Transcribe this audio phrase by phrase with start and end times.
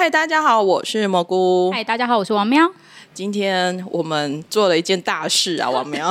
[0.00, 1.70] 嗨，大家好，我是蘑菇。
[1.70, 2.66] 嗨，大家好，我是王喵。
[3.12, 6.10] 今天我们做了一件大事啊， 王喵。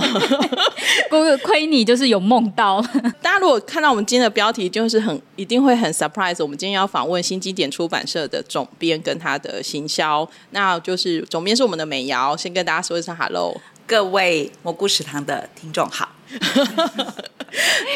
[1.09, 2.79] 亏亏你就是有梦到。
[3.19, 6.35] 大家如果看到我们今天的标题，就是很一定会很 surprise。
[6.43, 12.37] 我们今天要访问新经典出版社的总编跟他的行销，那就是总编是我们的美瑶。
[12.37, 16.07] 先跟大家说一声 hello，各位蘑菇食堂的听众好。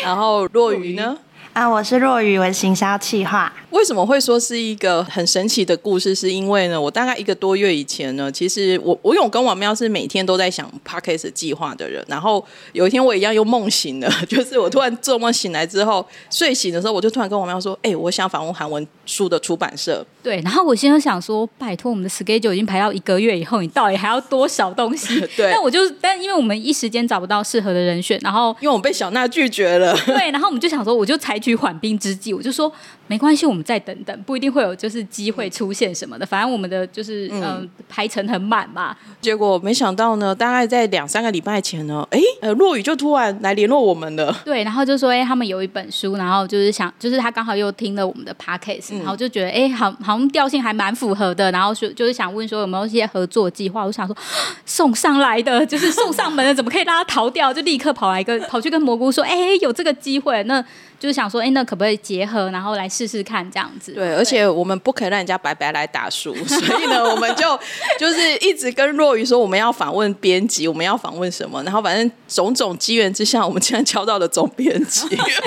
[0.03, 1.15] 然后若愚呢？
[1.53, 3.53] 啊，我是若愚，我是行销企划。
[3.73, 6.13] 为什么会说是一个很神奇的故事？
[6.13, 12.05] 是因为呢，我大概一个多月以前呢，其实我我有跟王喵是每天都在想 p a c k a g e 计划的人。
[12.07, 12.43] 然后
[12.73, 32.33] 有一天我一样又梦醒了，就是我突然做梦醒来之后，睡醒的时候我就突然跟王喵说：“哎，我想访问韩文书的出版社。”对，然后我心里想说：“拜托，我们的 schedule 已经排到一个月以后，你到底还要多少东西？” 对，但我就但因为我们一时间找不到适合的人选，然后因为我们被小娜拒绝了，对，然后我们就想说，我就采取缓兵之计。
[32.33, 32.71] 我就说
[33.07, 36.25] 没关系，我们再等等，不一定会有就是机会出现什么的。
[36.25, 38.95] 反正我们的就是嗯排程很满嘛。
[39.21, 44.33] 结果没想到呢，大概在两三个礼拜前呢，哎呃，落雨就突然来联络我们了。
[44.45, 51.51] 对，然后就说哎，他们有一本书，然后就是想，就是他刚好又听了我们的 podcast，然后就觉得哎，好好像调性还蛮符合的。
[51.51, 53.83] 然后说就是想问说有没有一些合作计划。
[53.85, 54.15] 我想说
[54.65, 57.53] 送上来的就是送上门的， 怎么可以让他逃掉？
[57.53, 60.63] 就立刻跑来跟跑去跟蘑菇说，哎，有这个机会那。
[61.03, 63.91] 就是想说，哎，那可不可以结合，然后来试试看这样子？
[63.91, 67.59] 对，而且我们不可以让人家白白来打书，所以呢，我们就
[67.99, 75.05] 就是一直跟若愚说，我们要访问编辑，我们要访问什么，然后反正种种机缘之下，我们竟然敲到了总编辑，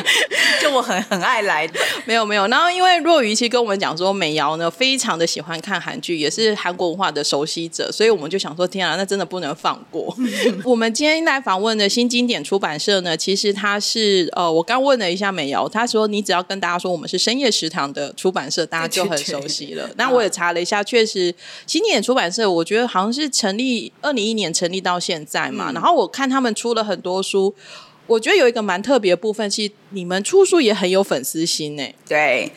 [0.61, 1.67] 就我很很爱来，
[2.05, 2.47] 没有没有。
[2.49, 10.15] 然后因为若愚其实跟我们讲说，美瑶呢非常的喜欢看韩剧，也是韩国文化的熟悉者，所以我们就想说，天啊，那真的不能放过。
[10.65, 15.46] 我们今天来访问的新经典出版社呢，其实它是呃，我刚问了一下美。
[15.73, 21.35] 他说：“你只要跟大家说我们是深夜食堂的出版社，大家就很熟悉了。”那我也查了一下，确实
[21.67, 25.71] 新经典出版社，我觉得好像是成立二零一年成立到现在嘛。
[25.73, 27.55] 然后我看他们出了很多书，
[28.07, 31.83] 我觉得有一个蛮特别的部分，是你们出书也很有粉丝心呢。
[32.09, 32.51] 对，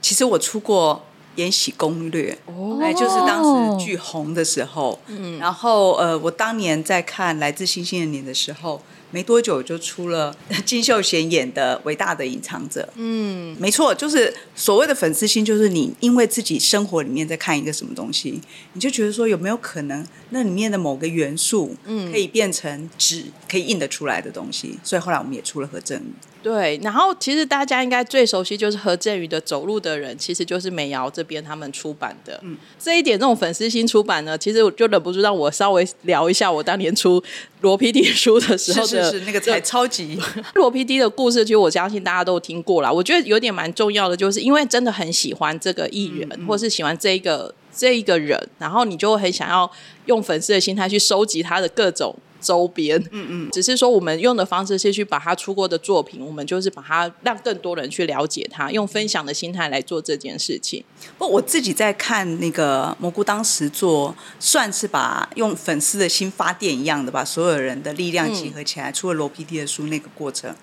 [0.00, 1.02] 其实我出过
[1.40, 2.38] 《延禧攻略》，
[2.80, 4.98] 哎，就是当时巨红的时候。
[5.08, 8.80] 嗯，然后呃，我当年在看《来自星星的你》的时候。
[9.16, 12.82] 没多久就出了 金秀贤演的《伟大的隐藏者》。
[12.96, 18.38] 嗯，没错，就是所谓的粉丝心，就是你因为自己生活里面在看一个什么东西，
[18.74, 24.78] 你就觉得说有没有可能那里面的某个元素，嗯，可以变成纸，可以印得出来的东西。
[24.84, 26.12] 所以后来我们也出了何正宇。
[26.46, 32.38] 对，然后其实大家应该最熟悉就是何振宇的《走路的人》，其实就是美瑶这边他们出版的。
[32.44, 37.20] 嗯，这一点这种粉丝新出版呢，其实我就忍不住让我稍微聊一下我当年出
[37.62, 40.16] 罗 PD 书的时候的那个才超级
[40.54, 42.94] 罗 PD 的故事，其实我相信大家都听过了。
[42.94, 49.68] 我觉得有点蛮重要的，就是因为真的很喜欢这个艺人，或是喜欢这一个这一个人，然后你就会很想要
[50.04, 52.14] 用粉丝的心态去收集他的各种。
[52.40, 60.84] 周边，嗯嗯，只是说我们用的方式是去把他出过的作品，我们就是把它让更多人去了解他，用分享的心态来做这件事情。
[61.18, 70.54] 不，我自己在看那个蘑菇当时做，算是把用粉丝的心发电一样的，把所有人的力量集合起来，出了罗 PD 的书那个过程。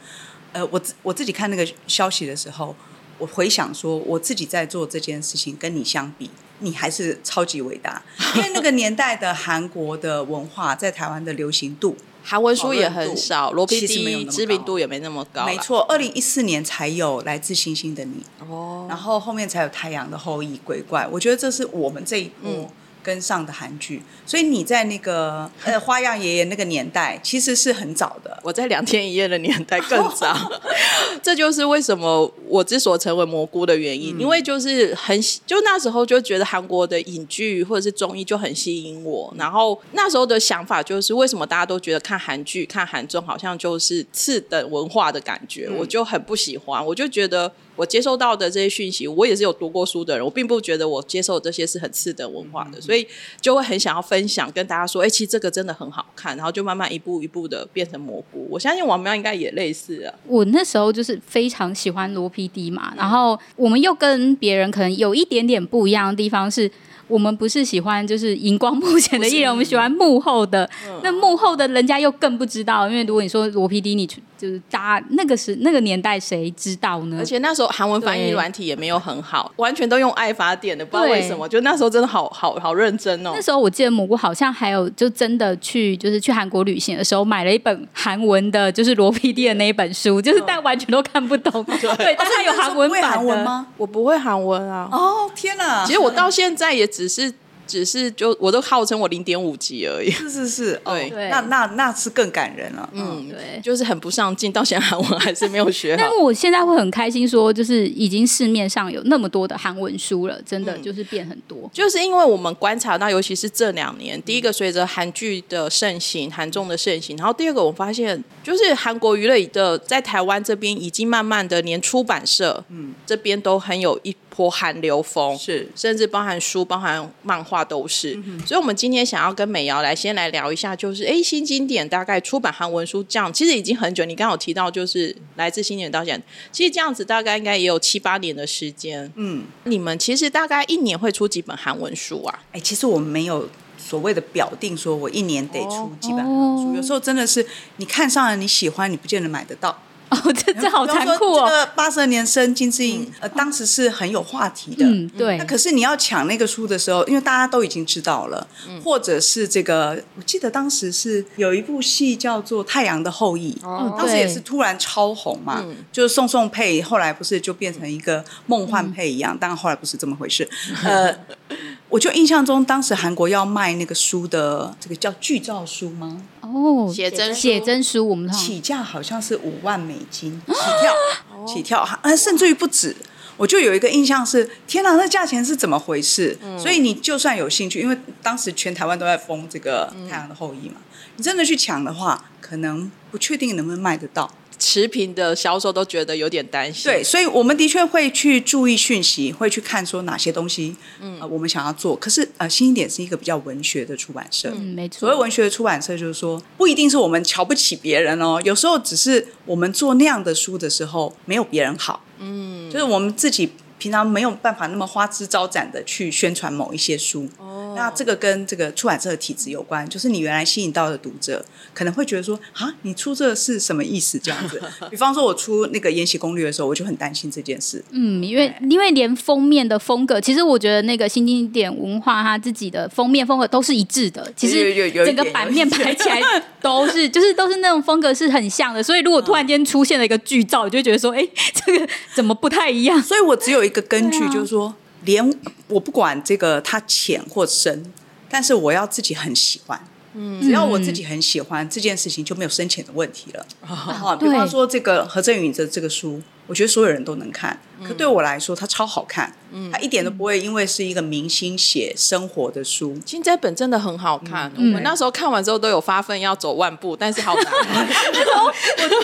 [0.52, 2.76] 呃，我我自己看那个消息的时候，
[3.18, 6.30] 我回想说，我自己在做这件事情，跟你相比。
[6.60, 8.02] 你还是超级伟大，
[8.36, 15.46] 因为那个年代的韩国的文化在台湾的流行度，韩文书也很少，罗 PD 知名度也没那么高。
[15.46, 21.08] 没错，二零一四年才有来自星星的你，哦，然后后面才有太阳的后裔、鬼怪。
[21.12, 22.70] 我觉得这是我们这一波。
[23.04, 28.40] 跟上的韩剧，所以你在那个 呃花样爷爷那个年代，其实是很早的。
[28.42, 30.34] 我在两天一夜的年代更早，
[31.24, 34.20] 这就是为什么我之所成为蘑菇的原因。
[34.20, 47.52] 因为就是很就那时候就觉得韩国的影剧或者是综艺就很吸引我，然后那时候的想法就是为什么大家都觉得看韩剧、看韩综好像就是次等文化的感觉，我就很不喜欢，我就觉得。
[47.76, 53.08] 我接收到的这些讯息，我也是有读过书的人，我并不觉得我接受这些是很次等文化的，所以
[53.42, 58.48] 就会很想要分享，跟大家说，哎，其实这个真的很好看，然后就慢慢一步一步的变成蘑菇。
[58.48, 60.14] 我相信王喵应该也类似啊。
[60.28, 66.70] 我那时候就是非常喜欢罗 PD 嘛，然后我们又跟别人可能有一点点不一样的地方是。
[67.10, 70.68] 我们不是喜欢就是荧光幕前的艺人，我们喜欢幕后的。
[71.04, 74.10] 那幕后的人家又更不知道，因为如果你说罗 PD，你
[74.44, 77.16] 就是大家那个时那个年代谁知道呢？
[77.18, 81.48] 而且那时候韩文翻译软体也没有很好，完全都用爱发电的，不知道为什么。
[81.48, 83.32] 就那时候真的好好好认真哦。
[83.34, 91.64] 那时候我记得蘑菇好像还有就真的去就是去韩国旅行的时候买了一本韩文的，就是罗 PD 的那一本书，就是但完全都看不懂。
[91.64, 93.68] 对，但它有韩文版的吗？
[93.78, 94.90] 我不会韩文啊。
[94.92, 95.86] 哦天哪！
[95.86, 97.34] 其实我到现在也只是。
[97.66, 106.02] 只是就我都号称我零点五级而已，是是是， 对，那那那是更感人了，嗯，对，就是很不上进，到现在韩文还是没有学好。
[106.04, 111.70] 但我现在会很开心，说就是已经市面上有那么多的韩文书了，真的就是变很多。
[111.74, 124.16] 就是因为我们观察到，尤其是这两年，第一个随着韩剧的盛行，韩综的盛行，然后第二个我发现，就是韩国娱乐的在台湾这边已经慢慢的连出版社，嗯，这边都很有一。
[124.36, 128.14] 波韩流风是，甚至包含书、包含漫画都是。
[128.46, 134.04] 所以，我们今天想要跟美瑶来先来聊一下，就是哎，新经典大概出版韩文书这样，其实已经很久。
[134.06, 139.12] 你刚好提到，就是来自新典到现在，其实这样子大概应该也有七八年的时间。
[139.16, 142.40] 嗯，你们其实大概一年会出几本韩文书啊？
[142.52, 146.74] 哎，其实我们没有所谓的表定，说我一年得出几本书。
[146.76, 147.46] 有时候真的是
[147.78, 149.78] 你看上了，你喜欢，你不见得买得到。
[150.14, 151.48] 哦，这这好残酷哦！
[151.50, 154.86] 这个八十二年生金智英，呃，当时是很有话题的。
[154.86, 155.38] 嗯，对。
[155.38, 158.46] 那可是你要抢那个书的时候，因为大家都已经知道了，
[158.84, 170.48] 或者是这个，我记得当时是有一部戏叫做《太阳的后裔》，哦，当时也是突然超红嘛，就是宋宋配，后来不是就变成一个梦幻配一样，当然后来不是这么回事。
[170.84, 171.16] 呃，
[171.90, 176.22] 我就印象中，当时韩国要卖那个书的，这个叫剧照书吗？
[176.42, 180.94] 哦，写真写真书，我们起价好像是五万美金起跳，
[181.46, 182.96] 起跳，啊，甚至于不止。
[183.36, 186.38] 我就有一个印象是，天哪，那价钱是怎么回事？
[186.58, 190.76] 所以你就算有兴趣，因为当时全台湾都在封这个《太阳的后裔》嘛，
[191.16, 194.32] 你真的去抢的话，可能不确定能不能卖得到。
[194.64, 201.94] 持平的销售都觉得有点担心，对，所以我们的确会去注意讯息，会去看说哪些东西，嗯，我们想要做。
[201.98, 205.00] 可是呃，新一点是一个比较文学的出版社，嗯，没错。
[205.02, 213.50] 所谓文学的出版社，就是说不一定是我们瞧不起别人哦，有时候只是我们做那样的书的时候没有别人好，嗯，就是我们自己。
[213.84, 219.86] 平常没有办法那么花枝招展的去宣传某一些书，哦那这个跟这个出版社的体制有关。
[219.90, 221.44] 就是你原来吸引到的读者
[221.74, 224.18] 可能会觉得说啊，你出这是什么意思？
[224.18, 224.62] 这样子。
[224.90, 227.84] 比方说，我出那个《延禧攻略》的时候，我就很担心这件事。
[227.90, 234.32] 嗯，因为因为连封面的风格，其实我觉得那个新经典文化它自己的封面风格都是一致的。
[234.38, 234.74] 其实
[235.06, 236.22] 整个版面排起来
[236.62, 238.82] 都是， 就是都是那种风格是很像的。
[238.82, 241.28] 所以如果突然间出现了一个剧照，你就觉得说，哎，
[241.66, 241.86] 这个
[242.16, 243.02] 怎么不太一样？
[243.04, 243.73] 所以我只有一。
[243.74, 245.28] 一个根据就是说，连
[245.68, 247.92] 我不管这个它浅或深，
[248.30, 249.84] 但是我要自己很喜欢，
[250.14, 253.44] 嗯，只要我自己很喜欢这件事情，就没有深浅的问题了。
[253.62, 256.22] 啊，比方说这个何振宇的这个书。
[256.46, 257.58] 我觉得所有人都能看，
[257.88, 259.34] 可对我来说，它超好看。
[259.56, 262.98] 嗯，它一点都不会因为是一个明星写生活的书。
[263.06, 267.46] 其实这本真的很好看，我们那时候看完之后都有发奋要走万步，但是好难。
[267.46, 268.54] 然后我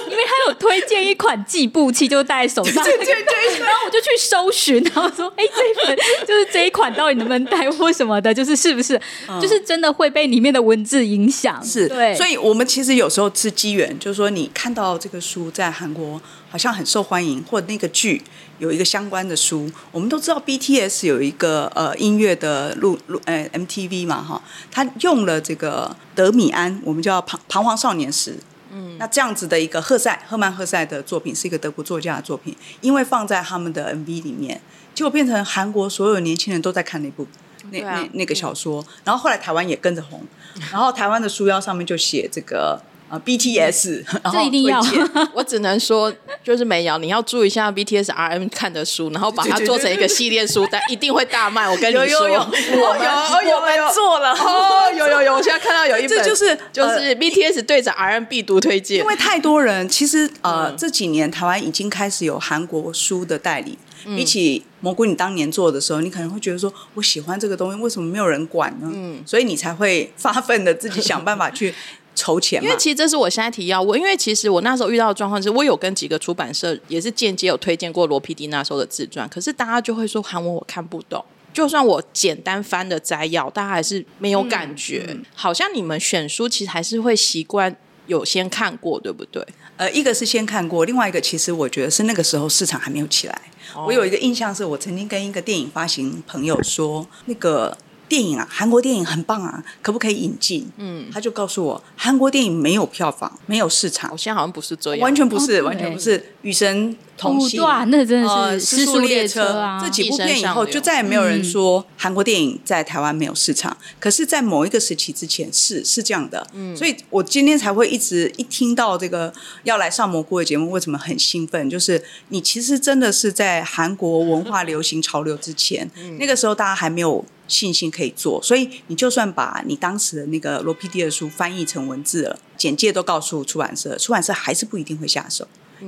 [0.09, 3.59] 因为他有推荐一款计步器，就戴在手上， 对对对。
[3.59, 5.97] 然后我就去搜寻，然后说：“哎，这本
[6.27, 8.33] 就是这一款，到底能不能戴或什么的？
[8.33, 8.99] 就是是不是，
[9.39, 12.15] 就是真的会被里面的文字影响？”是，对。
[12.15, 16.19] 所以我们其实有时候是机缘，就是说你看到这个书在韩国。
[16.49, 18.21] 好像很受欢迎，或者那个剧
[18.57, 24.41] 有一个相关的书，我们都知道 BTS 有一个呃音乐的录录呃 MTV 嘛哈，
[24.71, 28.35] 他用了这个德米安，我们叫彷彷徨少年时，
[28.71, 34.59] 嗯，那这样子的一个赫塞赫曼赫塞的作品是一个德国作家的作品，因为放在他们的 MV 里面，
[34.95, 37.27] 结果变成韩国所有年轻人都在看那部
[37.71, 40.25] 那那那个小说，然后后来台湾也跟着红，
[40.71, 42.81] 然后台湾的书腰上面就写这个。
[43.09, 44.79] 啊，BTS，这一定要。
[45.33, 46.13] 我只能说，
[46.43, 51.67] 就是美瑶，你要注意一下 BTS RM 看的书，然后把它做成一个系列书单，一定会大卖。
[51.67, 58.99] 我跟你说，有有 有，我有我们做了哦，有有有，我现在看到有一本，就是就是 BTS 对着 RM 必读推荐。
[58.99, 68.89] 因为太多人，其实呃这几年台湾已经开始有韩国书的代理，比起蘑菇你当年做的时候，你可能会觉得说，我喜欢这个东西，为什么没有人管呢？
[68.93, 71.73] 嗯，所以你才会发奋的自己想办法去。
[72.19, 81.23] 筹钱，因为其实这是我现在提要我，因为其实我那时候遇到的状况是，我有跟几个出版社也是间接有推荐过罗 PD 那时候的自传，可是大家就会说韩文我看不懂，
[81.53, 85.17] 就算我简单翻的摘要，大家还是没有感觉。
[85.33, 87.73] 好像你们选书其实还是会习惯
[88.07, 89.41] 有先看过，对不对？
[89.77, 93.41] 呃，一个是先看过，另外一个其实我觉得是那个时候市场还没有起来。
[93.87, 97.77] 我有一个印象是我曾经跟一个电影发行朋友说，那个。
[98.09, 100.67] 电影啊，韩国电影很棒啊，可不可以引进？
[100.77, 106.33] 嗯，他就告诉我，韩国电影没有票房，没有市场我，现在好像不是这样，完全不是，哦完全不是。
[106.41, 109.79] 与神同行，哇，那真的呃，是失速列车啊！
[109.83, 113.77] 这几部片以后，就再也没有人说韩国电影在台湾没有市场。
[113.99, 119.31] 可是，在某一个时期之前是是这样的，嗯所以我今天才会一直一听到这个
[119.63, 121.69] 要来上蘑菇的节目，为什么很兴奋？
[121.69, 127.23] 就是你其实真的是在韩国文化流行潮流之前，那个时候大家还没有。
[127.49, 135.45] 信心可以做，所以你就算把你当时的那个罗 PD 的书翻译成文字了，简介都告诉出版社，出版社还是不一定会下手。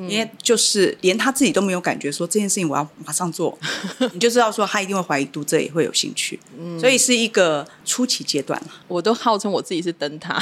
[0.07, 3.59] 因为就是连他自己都没有感觉说这件事情我要马上做，
[4.13, 6.39] 你就知道说他一定会怀疑读者也会有兴趣，
[6.79, 8.57] 所以是一个初期阶段。
[8.87, 10.41] 我都号称我自己是灯塔。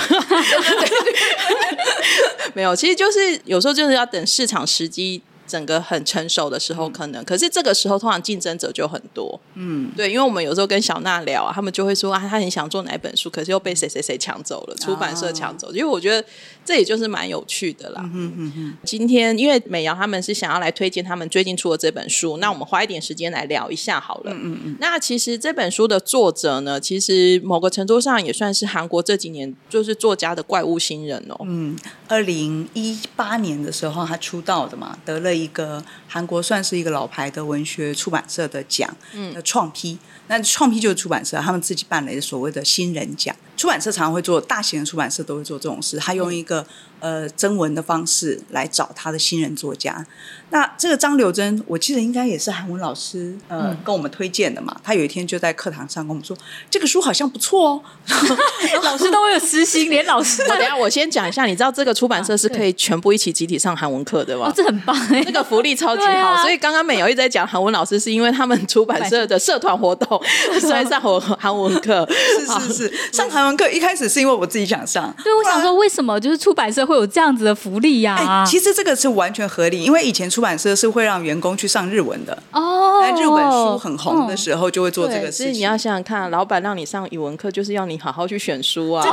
[2.54, 9.38] 没有，其实就是有时候就是要等市场时机整个很成熟的时候，可能，可是这个时候通常竞争者就很多。
[9.56, 15.72] 嗯，对，因为我们有时候跟小娜聊啊，他们就会说啊，他很想做哪一本书，可是又被谁谁谁抢走了，出版社抢走。
[15.72, 16.24] 因为我觉得
[16.64, 18.02] 这也就是蛮有趣的啦。
[18.14, 24.32] 嗯嗯嗯，今天因为美瑶他们是想要来推荐他们最近出的这本书，那我们花一点时间来聊一下好了。
[24.32, 24.78] 嗯嗯。
[24.80, 31.38] 那其实这本书的作者呢，其实某个程度上也算是韩国这几年就是作家的怪物新人哦。
[31.42, 31.76] 嗯，
[32.08, 39.98] 二零一八年的时候他出道的嘛，得了一个韩国算是一个老牌的文学出版社的奖，嗯，创批。
[40.28, 43.36] 那创批就是出版社，他们自己办了一个所谓的新人奖。
[43.58, 45.98] 出版社常常会做，大型的出版社都会做这种事。
[45.98, 46.66] 他用一个
[47.00, 50.06] 呃征文的方式来找他的新人作家。
[50.52, 54.76] 那这个张柳珍，我记得应该也是韩文老师呃、跟我们推荐的嘛。
[54.84, 56.36] 他有一天就在课堂上跟我们说，
[56.72, 57.82] 这个书好像不错哦。
[58.82, 64.54] 老师都会有私心，连老师 我等下我先讲一下，你知道这个出版社是可以全部一起集体上韩文课的吗哦，？
[64.56, 65.32] 这很棒哎这！
[65.34, 70.20] 个福利超级好，啊所以刚刚美瑶一直在讲韩文老师，是因为他们出版社的社团活动
[70.54, 72.08] 是在上韩韩文课。
[72.10, 82.36] 是是是，上韩文课一开始是因为我自己想上，对，我想说，为什么就是出版社会有这样子的福利呀、哎，其实这个是完全合理，因为以前出版社是会让员工去上日文的。
[82.52, 85.46] 哦，在日本书很红的，时候，就会做这，个事情。
[85.46, 89.06] 所以你要想想看，老板让你上语文课，就是要你好好去选书啊。
[89.06, 89.12] 压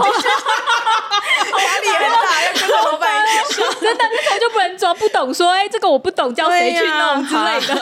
[1.80, 3.06] 力很大，要跟着老板。
[3.80, 7.80] 真的那时候就不能装不懂说，哎、这个我不懂，叫谁去弄之类的。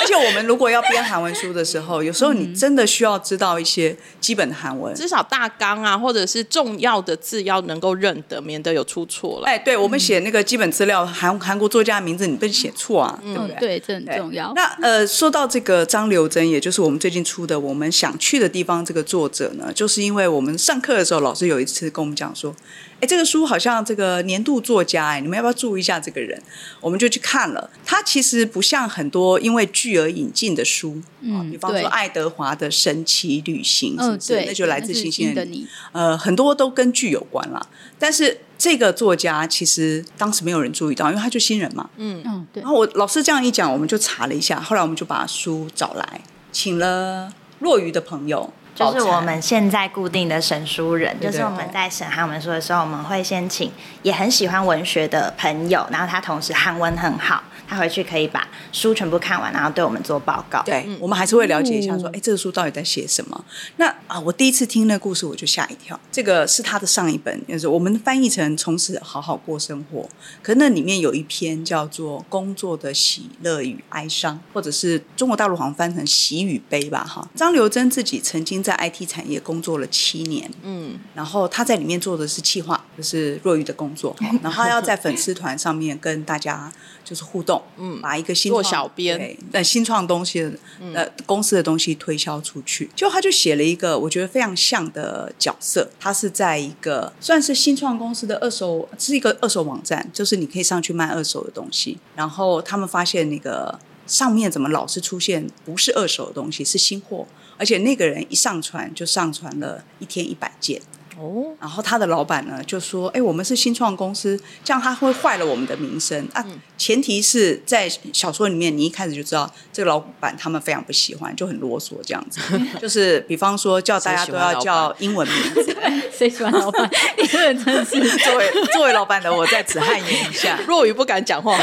[0.00, 4.94] 而且我们如果要编韩文书的时候，有时候你真的需要知道一些基本的韩文。
[4.94, 9.46] 至少大纲啊，或者是重要的字要能够认得，免得有出错了。
[9.46, 13.78] 哎，对，我们写那个基本资料，韩韩国作家的名字你不能写错啊，对不嗯，对？
[13.78, 14.52] 对，这很重要。
[14.54, 22.54] 那呃，说到这个张刘真，也就是我们最近出的《我们想去的地方》这个作者呢，就是因为我们上课的时候，老师有一次跟我们讲说，
[23.00, 26.40] 哎，这个书好像这个年度作家，哎，你们要不要注意一下这个人？
[26.80, 34.32] 我们就去看了，他其实不像很多因为剧而引进的书，嗯，比方说对爱德华的《神奇旅行》，是嗯，不是？
[34.32, 35.52] 对，那就来自星星的你。
[35.52, 35.68] 新的你。
[35.92, 37.64] 呃，很多都跟剧有关啦。
[38.00, 41.88] 但是这个作家其实当时没有人注意到，因为他就新人嘛。
[41.96, 42.68] 嗯，对然。
[42.68, 60.62] 后我老师这样一讲，我们就查了一下，后来我们就把书找来，请了若愚的朋友，就是我们现在固定的审书人，就是我们在审韩文书的时候，我们会先请也很喜欢文学的朋友，然后他同时韩文很好，他回去可以把书全部看完，然后对我们做报告。
[60.62, 63.44] 对，我们还是会了解一下，说，哎、这个书到底在写什么？
[63.76, 65.98] 那啊，我第一次听那个故事，我就吓一跳。
[66.10, 70.00] 这个是他的上一本，就是我们翻译成《从此好好过生活》，
[70.42, 77.28] 可是那里面有一篇叫做《工作的喜乐与哀伤》，或者是中国大陆好像翻成“喜与悲”吧，哈。
[77.34, 86.72] 张刘珍自己曾经在 IT 产业工作了七年，嗯，然后他在里面做的是企划，就是若愚的工作，然后他要在粉丝团上面跟大家
[87.04, 90.52] 就是互动，嗯，把一个新做创小编对呃新创东西的
[90.94, 110.80] 呃公司的东西推销出去，就他就写了一个我觉得非常像的角色，他是在一个算是新创公司的二手是一个二手网站，就是你可以上去卖二手的东西，然后他们发现那个上面怎么老是出现不是二手的东西，是新货，而且那个人一上传就上传了一天一百件。
[111.18, 116.44] 哦，然后他的老板呢就说：“哎，我们是新创公司，这样他会坏了我们的名声啊。
[116.76, 122.40] 前提是在小说里面，你一开始就知道这个老板他们非常不喜欢，就很啰嗦这样子。
[122.80, 125.76] 就是比方说叫大家都要叫英文名字。
[126.16, 126.88] 谁喜欢老板？
[127.16, 131.58] 你这人真的是作为作为老板的我在此汗颜一下， 若雨不敢讲话，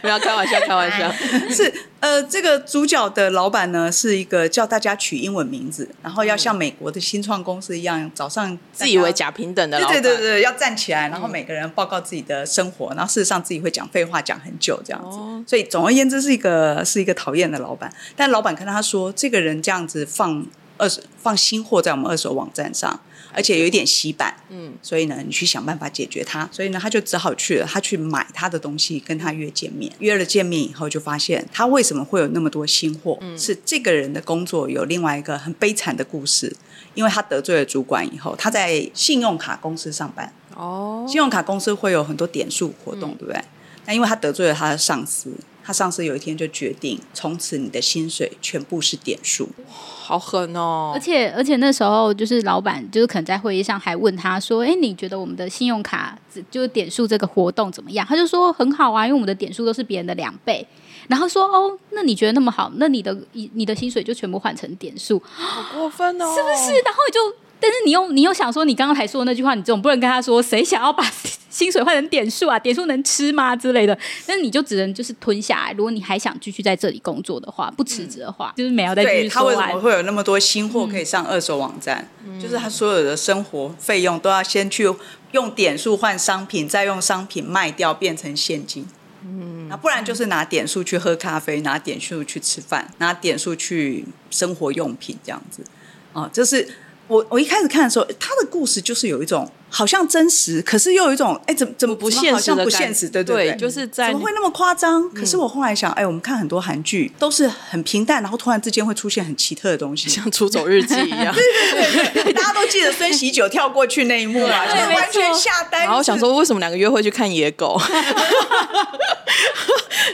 [0.00, 1.12] 不要开玩笑，开玩笑。
[1.50, 15.18] 是呃，这个主角的老板呢，是一个叫大家取英文名字，然后要像美国的新创公司一样，早上自以为假平等的老板，对对对对，要站起来，然后每个人报告自己的生活，然后事实上自己会讲废话讲很久这样子。
[15.48, 17.92] 所以总而言之，是一个是一个讨厌的老板。
[18.14, 23.00] 但老板跟他说，这个人这样子放二手放新货在我们二手网站上。
[23.32, 26.48] 而且有一点洗板，嗯，所以呢，你去想办法解决它。
[26.50, 29.92] 所以呢，他就只好去了，他去买他的东西，跟他约见面。
[29.98, 33.18] 约了见面以后，就发现他为什么会有那么多新货？
[33.36, 36.56] 是这个人的工作有另外一个很悲惨的故事，
[36.94, 40.32] 因为他得罪了主管以后，他在信用卡公司上班。
[40.54, 43.40] 哦，信用卡公司会有很多点数活动，对不对？
[43.86, 45.32] 那因为他得罪了他的上司。
[45.68, 50.92] 他上司有一天就决定，从此你的薪水全部是点数，好狠哦！
[50.94, 56.18] 而且而且那时候就是老板，就是可能在会议上还问他说：“哎，你觉得我们的信用卡
[56.50, 60.66] 就是点数这个活动怎么样？”他就说：“很好啊，因为我们的点数都是别人的两倍。”
[61.06, 62.72] 然后说：“哦，那你觉得那么好？
[62.76, 67.20] 那你的你的薪水就全部换成点数，好过分哦，是不是？”然后你就。
[67.60, 71.04] 但是你又你又想说，你刚刚才说的那句话，你总不能跟他说，谁想要把
[71.50, 72.58] 薪水换成点数啊？
[72.58, 73.98] 点数能吃吗之类的？
[74.26, 75.72] 那你就只能就是吞下来。
[75.72, 82.08] 如果你还想继续在这里工作的话，不辞职的话，就是没有再继续他为什么会有那么多新货可以上二手网站？
[82.40, 84.88] 就是他所有的生活费用都要先去
[85.32, 88.86] 用点数换商品，再用商品卖掉变成现金。
[89.24, 95.64] 嗯，那不然就是拿点数去喝咖啡，拿点数去吃饭，拿点数去生活用品这样子。
[96.12, 96.68] 啊，就是。
[97.08, 103.08] 我我一开始看的时候，他的故事就是有一种好像真实，可是又有一种哎，怎怎么不现实的不现实？
[103.08, 105.08] 对对对，就是在怎么会那么夸张？
[105.10, 111.32] 可是我后来想，哎，我们看很多韩剧都是很平淡，然后突然之间会出现很奇特的东西，像《出走日记》一样。
[111.36, 115.84] 对对对对，大家都记得孙喜九跳过去那一幕啊， 就完全吓呆。
[115.84, 117.80] 然后想说，为什么两个约会去看野狗？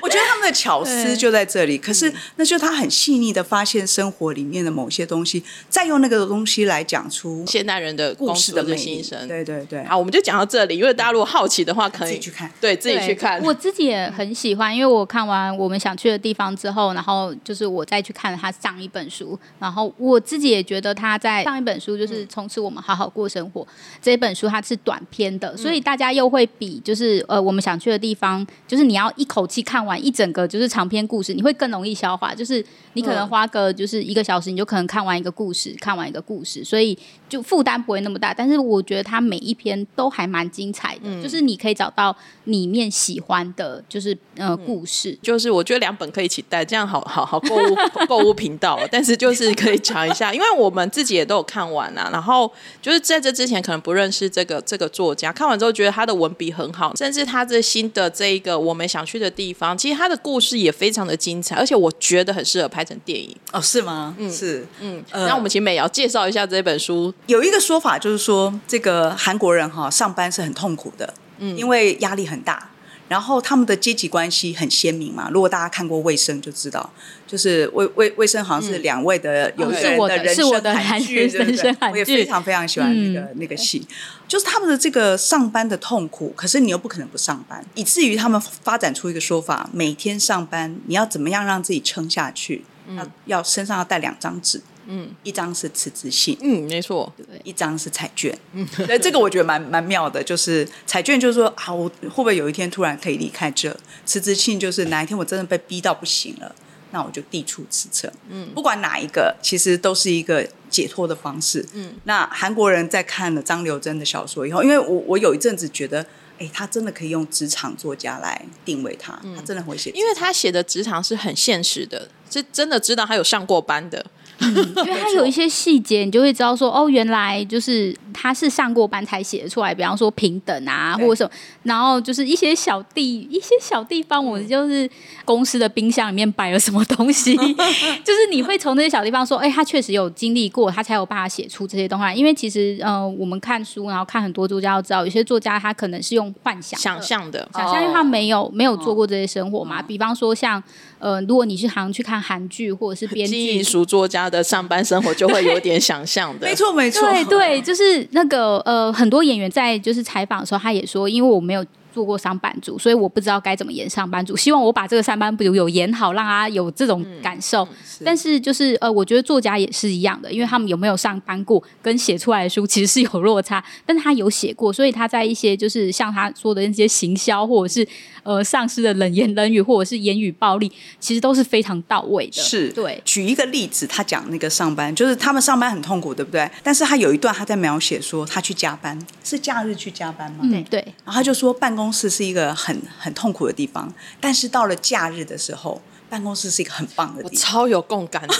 [0.03, 9.29] 我觉得他们的巧思就在这里，可是那就他很细腻的发现生活里面的某些东西，再用那个东西来讲出现代人的故事的心声。
[9.45, 10.77] 对对对，好，我们就讲到这里。
[10.77, 13.43] 因为大家如果好奇的话，可以自己去看，对自己去看。
[13.43, 23.67] 我自己也很喜欢，因为我看完我们想去的地方之后，然后就是我再去看他上一本书，然后我自己也觉得他在上一本书就是从此我们好好过生活
[24.03, 32.35] 这一本书，它是短篇的，所以大家又会比就是呃我们想去的地方，就是你要一口气看完一整个就是长篇故事，你会更容易消化。
[32.35, 36.97] 就是你可能花个就是一个小时，你就可能看完一个故事，看完一个故事，所以
[37.35, 38.33] 就负担不会那么大。
[38.33, 45.19] 但是我觉得它每一篇都还蛮精彩的，就是你可以找到里面喜欢的，就是呃故事。
[45.21, 47.76] 就是我觉得两本可以一起带，这样好好好购物
[48.07, 48.79] 购物频道。
[48.93, 52.09] 但是就是可以讲一下，因为我们自己也都有看完啊。
[52.12, 52.50] 然后
[52.81, 64.14] 就是在这之前可能不认识这个这个作家，看完之后觉得他的文笔很好，甚至他这新的这一个我们想去的地方，其实他的故事也非常的精彩，而且我觉得很适合拍成电影哦，是吗？
[64.18, 65.03] 嗯，是，嗯。
[65.12, 67.12] 那我们请美瑶介绍一下这本书。
[67.27, 72.71] 有一个说法就是说，这个韩国人哈上班是很痛苦的，嗯，因为压力很大。
[73.07, 75.29] 然后他们的阶级关系很鲜明嘛。
[75.31, 76.91] 如果大家看过《卫生》就知道，
[77.27, 81.77] 就是卫卫卫生好像是两位的有一个人的人生韩剧，对不对？
[81.93, 83.87] 我也非常非常喜欢那个那个戏，
[84.27, 92.65] 就是他们的这个上班的痛苦，可是你又不可能不上班，以至于他们发展出一个说法：每天上班，你要怎么样让自己撑下去？
[92.97, 94.63] 要要身上要带两张纸。
[94.87, 103.77] 嗯，一张是辞职信，嗯，没错，一张是彩券，嗯， 对，这个我觉得蛮蛮妙的，就是彩券就是说啊，我会不会有一天突然可以离开这？
[104.05, 106.55] 辞职信就是哪一天我真的被逼到不行了，
[106.90, 116.05] 那我就递出辞呈，嗯，不管哪一个，其实都是一个解脱的方式，嗯，那韩国人在看了张留珍的小说以后，因为我我有一阵子觉得，
[116.38, 124.05] 哎，他真的可以用职场作家来定位他，他真的会写，因为他写的职场是很现实的，是真的知道他有上过班的。
[124.40, 129.75] 因为他有一些细节，你就会知道说，哦，原来就是他是上过班才写出来。
[129.75, 131.31] 比方说平等啊，或者什么，
[131.62, 134.88] 然后就是一些小地、一些小地方，我就是
[135.25, 137.35] 公司的冰箱里面摆了什么东西，
[138.05, 142.14] 就是你会从那些小地方说，哎，他确实有经历过，他才有办法写出这些东西。
[142.14, 149.81] 因为其实，呃，我们看书，然后看很多作家，都知道有些作家他可能是用幻想、想象的，想象，因为他没有没有做过这些生活嘛。
[149.81, 150.62] 比方说像。
[151.05, 156.47] 呃，如果你是常去看韩剧或者是编剧、书作家的上班生活，就会有点想象的。
[156.49, 161.62] 没错，没错，对对，就是那个呃，很多演员在就是采访的时候，他也说，因为我没有
[161.94, 164.37] 做过上班族，所以我不知道该怎么演上班族。
[164.37, 167.66] 希望我把这个上班族有演好，让他有这种感受。
[168.04, 173.64] 但是就是呃，我觉得作家也是一样的，因为他们有没有上班过，跟写出来的书其实是有落差。
[173.87, 177.87] 但他有写过，所以他在一些就是像他说的那些行销，或者是
[178.24, 182.33] 呃上司的冷言冷语，或者是言语暴力，其实都是非常到位的。
[182.33, 183.00] 是对。
[183.04, 186.50] 举一个例子，他讲那个上班，就是他们上班很痛苦，对不对？
[186.64, 190.40] 但是他有一段他在描写说，他去加班是假日去加班吗？
[190.42, 190.80] 嗯，对。
[191.04, 197.37] 然后他就说，办公公室是一个很很痛苦的地方，但是到了假日的时候，办公室是一个很棒的地方。
[197.37, 198.35] 超有共感的，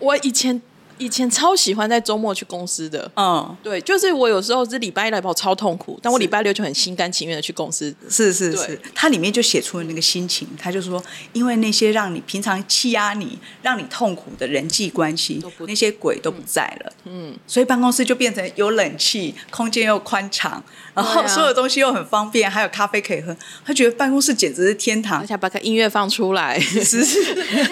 [0.00, 0.60] 我以前。
[0.98, 7.94] 以前超喜欢在周末去公司的，嗯，对，就是我有时候是礼拜一来跑超痛苦，但我礼拜六就很心甘情愿的去公司。
[8.08, 20.62] 是是是，它里面就写出了那个心情，他就说，因为那些让你平常欺压你、让你痛苦的人际关系，那些鬼都不在了，嗯，所以办公室就变成有冷气，空间又宽敞，
[20.94, 27.22] 然后所有东西又很方便，还有咖啡可以喝，他觉得办公室简直是天堂，而且把个音乐放出来，是是。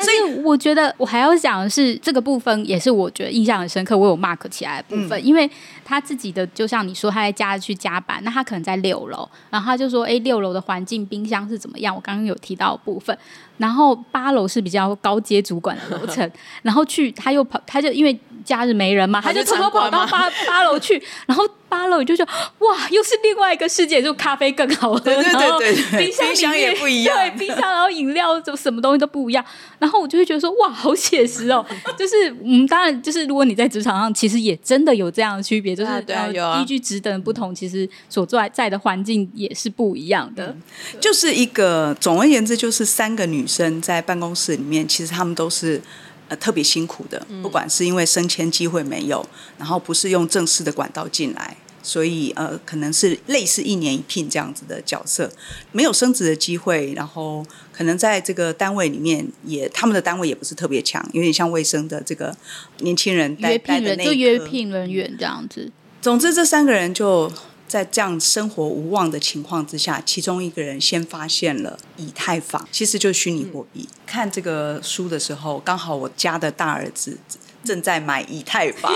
[0.02, 3.10] 所以 我觉得我还要讲的是这个部分，也是我。
[3.14, 5.48] 觉得印象很深刻，我有 mark 起来的部分，因为
[5.84, 11.94] 他自己的就像你说，他在家去加班，那他可能在六楼，然后他就说，哎，六楼的环境冰箱是怎么样？
[11.94, 13.16] 我刚刚有提到部分，
[13.58, 16.28] 然后八楼是比较高阶主管的楼层，
[16.62, 21.44] 然后去他又跑，他就因为假日没人嘛，他就偷偷跑到八八楼去，然后。
[21.66, 22.24] 八楼就说
[22.60, 29.44] 哇，又是另外一个世界，就咖啡更好喝，对对对对，冰箱也不一样，对，冰箱然后饮料就什么东西都不一样，
[29.80, 31.66] 然后我就会觉得说哇，好写实哦，
[31.98, 36.14] 就是嗯，当然就是如果你在职场上，其实也真的有这样的区别，就是对
[36.60, 40.56] 依据职等不同，其实所在在的环境也是不一样的，
[41.00, 45.80] 就是一个总而言之，就是三个女生在办公室里面，其实她们都是。
[46.26, 49.22] 呃，特别辛苦的，不管是因为升迁机会没有，
[49.58, 55.30] 然后不是用正式的管道进来，所以呃，可能是类似一年一聘这样子的角色，
[55.72, 62.34] 没有升职的机会，然后可能在这个单位里面也，他们的单位也不是特别强，有点像卫生的这个
[62.78, 65.70] 年轻人约聘人就约聘人员这样子。
[66.00, 67.30] 总之，这三个人就。
[67.74, 73.88] 在这样生活无望的情况之下，其中一个人先发现了以太坊，其实就是虚拟货币。
[74.06, 77.18] 看这个书的时候，刚好我家的大儿子
[77.64, 78.94] 正在买以太坊，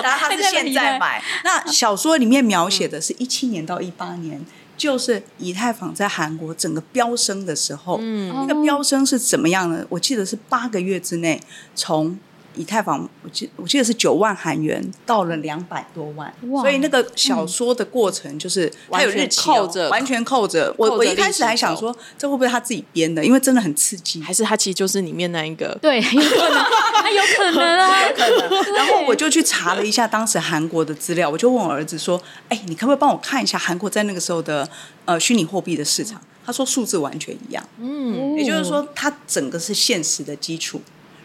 [0.00, 1.20] 然 后他是现在买。
[1.42, 9.84] 那小说里面描写的是一七年到一八年，就是以太坊在韩国整个飙升的时候，那个飙升是怎么样呢？
[9.88, 11.40] 我记得是八个月之内
[11.74, 12.16] 从。
[12.54, 20.74] 以太坊，我记我记得是九万韩元到了两百多万，所以那个小说的过程就是它有日期扣着，完全扣着。
[20.76, 23.24] 我我一开始还想说，这会不会他自己编的？
[23.24, 25.76] 因为真的很刺激，还是他其实就是里面那一个？
[25.80, 26.64] 对，有可能，
[27.02, 28.74] 他 有可能啊，有可能。
[28.74, 34.68] 然后我就去查了一下当时韩国的资料，我就问我儿子说：“哎，你可不可以帮我看一下韩国在那个时候的
[35.04, 40.80] 呃虚拟货币的市场？”他说数字完全一样，嗯，也就是说，它整个是现实的基础，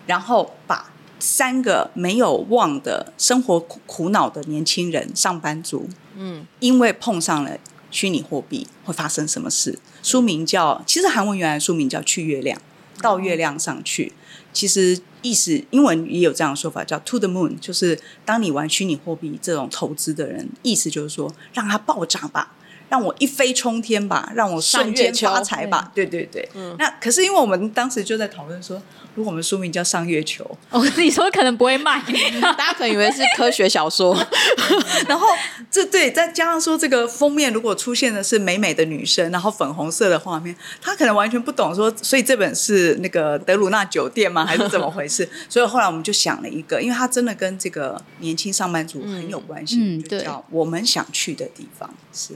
[0.05, 0.85] 然后把。
[1.19, 7.57] 三个没有望的生活苦苦恼的年轻人，上班族，嗯，因为碰上了
[7.89, 9.79] 虚拟货币，会发生什么事？
[10.03, 12.59] 书名叫，其实韩文原来书名叫《去月亮》，
[13.01, 14.13] 到月亮上去。
[14.53, 22.53] 其实意思英文也有这样的说法，叫 “to the moon”，就是当你玩虚拟货币这种投资的人，意思就是说，让它暴涨吧。
[22.89, 25.91] 让我一飞冲天吧，让我瞬间发财吧！
[25.93, 28.81] 对对对，嗯那可是因为我们当时就在讨论说，
[29.17, 31.99] 如果我们书名叫《上月球》， 我自己说可能不会卖，
[32.55, 34.15] 大家可能以为是科学小说。
[35.09, 35.27] 然后
[35.71, 44.45] 这对再加上说，这个封面如果出现的是美美的女生，然后粉红色的画面，他可能完全不懂说，所以这本是那个德鲁纳酒店吗？
[44.45, 45.27] 还是怎么回事？
[45.49, 52.35] 所以后来我们就想了一个，因为它真的跟这个年轻上班族很有关系，嗯，就叫我们想去的地方是。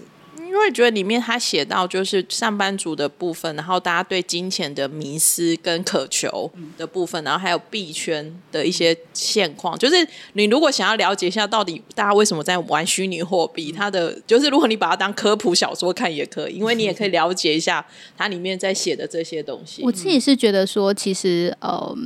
[0.52, 9.80] 因为觉得里面他写到就是上班族的部分，然后大家对金钱的迷失跟渴求的部分，然后还有币圈的一些现况。
[9.80, 17.86] 就是你如果想要了解一下到底大家为什么在玩虚拟货币，它的就是如果你把它当科普小说看也可以，因为你也可以了解一下
[18.18, 19.82] 它里面在写的这些东西。
[19.84, 21.98] 我自己是觉得说，其实呃，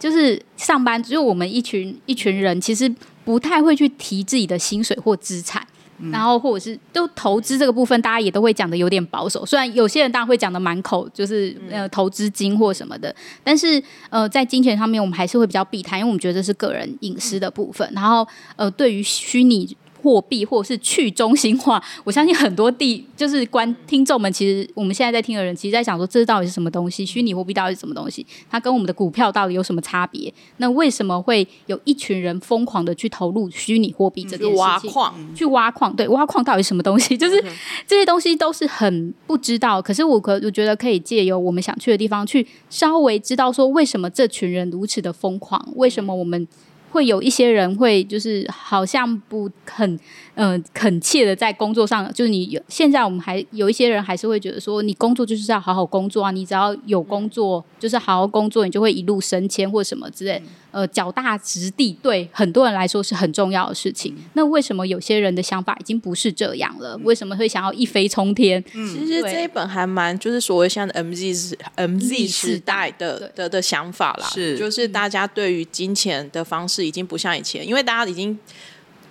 [0.00, 2.92] 就是上班，就我们一群一群人，其实
[3.24, 5.64] 不太会去提自己的薪水或资产。
[6.10, 9.44] 然后或者是都投资这个部分，大家也都会讲的有点保守。
[9.44, 17.88] 虽然有些人当然会讲的满口，就是呃投资金或什么的，但是呃在金钱上面，我们还是会比较避谈，因为我们觉得这是个人隐私的部分。
[17.94, 27.06] 然后呃对于虚拟货币或者是去中心化，我相信很多地就是观听众们，其实我们现在在听的人，其实在想说，这到底是什么东西？
[27.06, 28.26] 虚拟货币到底是什么东西？
[28.50, 30.30] 它跟我们的股票到底有什么差别？
[30.58, 34.56] 那为什么会有一群人疯狂的去投入虚拟货币这件事情？
[34.58, 37.16] 挖矿，去挖矿，对，挖矿到底什么东西？
[37.16, 37.42] 就是
[37.86, 39.80] 这些东西都是很不知道。
[39.80, 45.66] 可是我可我觉得可以借由我们想去的地方，去稍微知道说，为什么这群人如此的疯狂？
[45.76, 46.46] 为什么我们？
[46.94, 49.98] 会有一些人会就是好像不很
[50.34, 60.42] 嗯恳切的在工作上，就是你现在我们还有一些人还是会觉得说，你工作就是要好好工作啊，你只要有工作就是好好工作，你就会一路升迁或什么之类。
[60.72, 64.12] 呃，脚踏实地对很多人来说是很重要的事情。
[64.32, 66.98] 那为什么有些人的想法已经不是这样了？
[67.04, 68.60] 为什么会想要一飞冲天？
[68.72, 78.36] 其实这一本还蛮就是所谓像 M Z 时 M Z 时代的的的想法啦，是就是大家对于金钱的方式已经不像以前，因为大家已经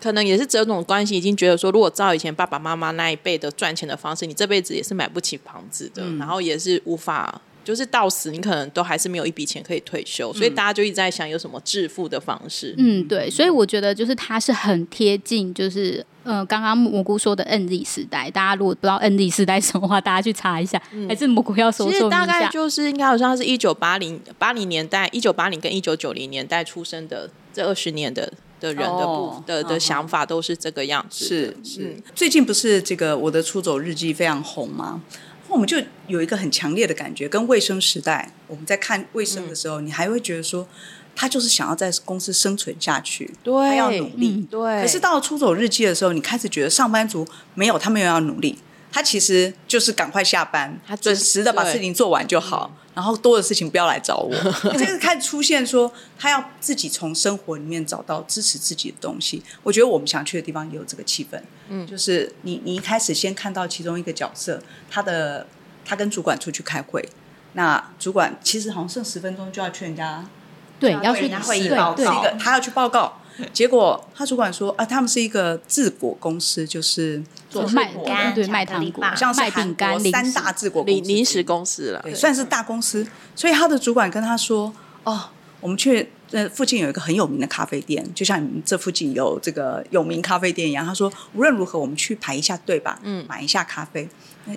[0.03, 7.41] 可能也是这种关系，已经觉得说，如果照以前爸爸妈妈那一辈的赚钱的方式，你这辈子也是买不起房子的，然后也是无法。
[7.63, 12.75] 就是到死，你可能都还是没有一笔钱可以退休，所以大家就一直在想有什么致富的方式。
[12.77, 18.29] 嗯，对，所以我觉得就是它是很贴近，就是呃，刚刚蘑菇说的 N Z 时代。
[18.29, 20.77] 大家如果不知道 N Z 时代什么话，大家去查一下。
[21.07, 28.29] 还是蘑菇要说说其实大概就是应该好像是一九八零八零年代，一九八零跟一九九零年代出生的这二十年的
[28.63, 31.25] 的人的不的的想法都是这个样子。
[31.25, 35.01] 是是，最近不是这个我的出走日记非常红吗？
[35.49, 40.65] 我们就有一个很强烈的感觉，跟卫生时代，我们在看卫生的时候，你还会觉得说，
[41.13, 44.47] 他就是想要在公司生存下去，他要努力。
[44.49, 44.81] 对。
[44.81, 48.57] 可是到了出走日记的时候，你开始觉得上班族没有，他没有要努力，
[48.93, 52.71] 他其实就是赶快下班，他准时的把事情做完就好。
[52.95, 54.31] 然后多的事情不要来找我，
[54.77, 59.41] 这个开始出现说他要自己从生活里面找到支持自己的东西。
[59.63, 65.47] 我觉得我们想去的地方也有这个气氛，嗯，就是你你一开始先看到其中一个角色，他的
[65.83, 67.03] 他跟主管出去开会，
[67.53, 70.23] 那主管其实好像剩十分钟就要去人家
[70.79, 73.21] 对要去人家会议报告，他要去报告。
[73.51, 77.19] 结果他主管说啊，他们是一个治果公司，就是
[77.61, 83.05] 做卖干对卖糖果，像卖饼干三大制果零零食公司了，对，算是大公司。
[83.35, 94.07] 所以他的主管跟他说：“哦，我们去呃附近有一个很有名的咖啡店，就像你们这附近有这个有名咖啡店一样。”他说：“无论如何，我们去排一下队吧，嗯，买一下咖啡。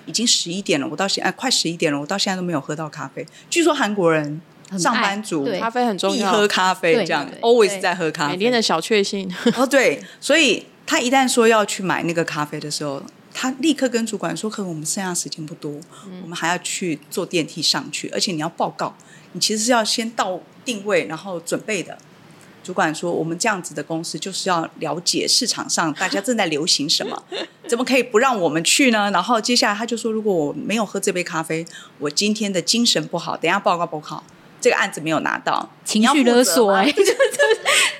[0.05, 3.25] 已经十一点了，我到现哎快十一点了，我到现在都没有喝到咖啡。
[3.49, 4.41] 据说韩国人。”
[4.77, 9.33] 上班族咖啡很重要，喝咖啡这样，always 在喝咖啡，每天的小确幸。
[9.55, 15.79] 哦，对，所以他一旦说要去买那个咖啡的时候，他立刻跟主管说：“可能我们剩下时间不多，
[16.23, 18.95] 我们还要去坐电梯上去，而且你要报告，
[19.33, 21.97] 你其实是要先到定位，然后准备的。”
[22.63, 27.23] 主管说：“我们这样子的公司就是要了解市场上大家正在流行什么，
[27.67, 31.65] 怎么可以不让我们去呢？”然后接下来他就说：“如果我没有喝这杯咖啡，
[31.99, 34.23] 我今天的精神不好，等下报告不好。”
[34.59, 36.91] 这个案子没有拿到，情绪勒索哎，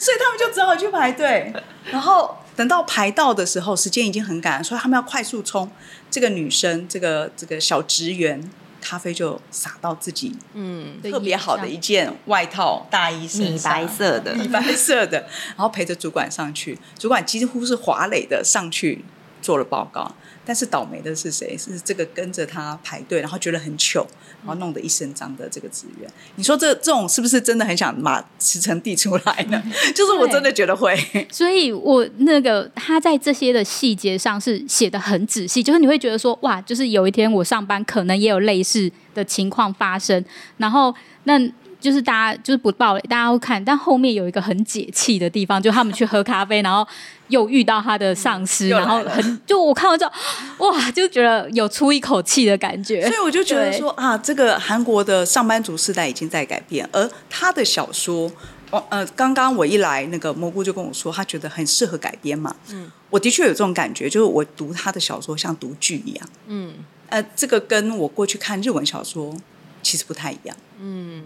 [0.00, 1.52] 所以他们就只好去排队。
[1.92, 5.70] 然后等到排到的时候，时间已经很赶，所以他们要快速冲。
[6.10, 19.04] 这个女生，这个这个小职员，咖啡就洒到自己嗯特别好的一件外套大衣米白色的米白色的，然后陪着主管上去，主管几乎是华磊的上去
[19.42, 20.12] 做了报告。
[20.44, 21.56] 但是倒霉的是谁？
[21.56, 24.06] 是这个跟着他排队，然后觉得很糗，
[24.44, 26.10] 然后弄得一身脏的这个职员。
[26.36, 29.62] 你说这这种是不是真的很想把辞呈递出来呢？
[29.94, 30.96] 就是我真的觉得会。
[31.30, 40.24] 所以我那个他在这些的细节上是写的很仔细，就是你会觉得说哇，就是有一天我上班可能也有类似的情况发生，
[40.56, 41.40] 然后那。
[41.80, 46.86] 就是大家就是不暴雷，大家会看，但后面有一个很解气的地方，就他们去喝咖啡，然后
[47.30, 50.12] 又遇到他的上司，然后很就我看完之后，
[50.68, 53.02] 哇，就觉得有出一口气的感觉。
[53.08, 58.30] 所以我就觉得说啊，这个韩国的上班族时代已经在改变，而他的小说，
[58.70, 62.54] 哦呃，刚刚我一来，那个蘑菇就跟我说，他觉得很适合改编嘛。
[62.70, 66.28] 嗯，我的确有这种感觉，就是我读他的小说像读剧一样。
[66.48, 66.74] 嗯，
[67.08, 69.34] 呃，这个跟我过去看日文小说
[69.82, 70.56] 其实不太一样。
[70.80, 71.22] 嗯。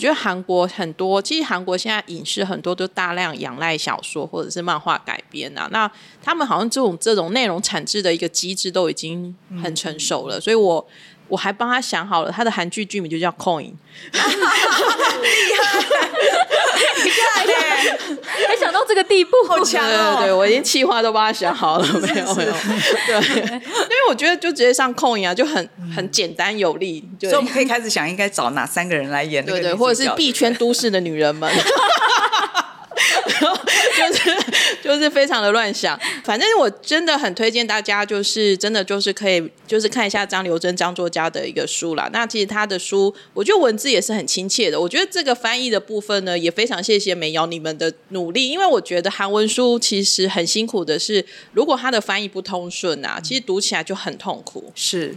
[0.00, 5.68] 我觉得韩国很多，其实韩国现在影视很多都大量仰赖小说或者是漫画改编啊。
[5.72, 5.90] 那
[6.22, 10.82] 他们好像这种这种内容产制的一个机制都已经很成熟了，所以我
[11.30, 13.72] 我还帮他想好了，他的韩剧剧名就叫 Coin。
[14.12, 14.18] 厉
[17.10, 17.98] 害，厉害
[18.48, 20.16] 没想到这个地步，好强哦！
[20.18, 22.52] 对对，我已经气话都帮他想好了， 没有没有。
[23.06, 27.04] 对，因为我觉得就直接上 Coin 啊，就很很简单有力。
[27.20, 29.44] 所以我们可以开始想，应该找哪三个人来演？
[29.44, 31.50] 对对，或者是币圈都市的女人们。
[33.96, 34.36] 就是
[34.82, 35.98] 就就是非常的乱想。
[36.24, 42.10] 反正我真的很推荐大家，就是真的就是可以就是看一下张留珍张作家的一个书啦。
[42.12, 44.80] 那其实他的书，我觉得文字也是很亲切的。
[44.80, 54.72] 我觉得这个翻译的部分呢，也非常谢谢美瑶你们的努力，因为我觉得韩文书其实很辛苦的是，如果他的翻译不通顺啊，其实读起来就很痛苦。
[54.74, 55.16] 是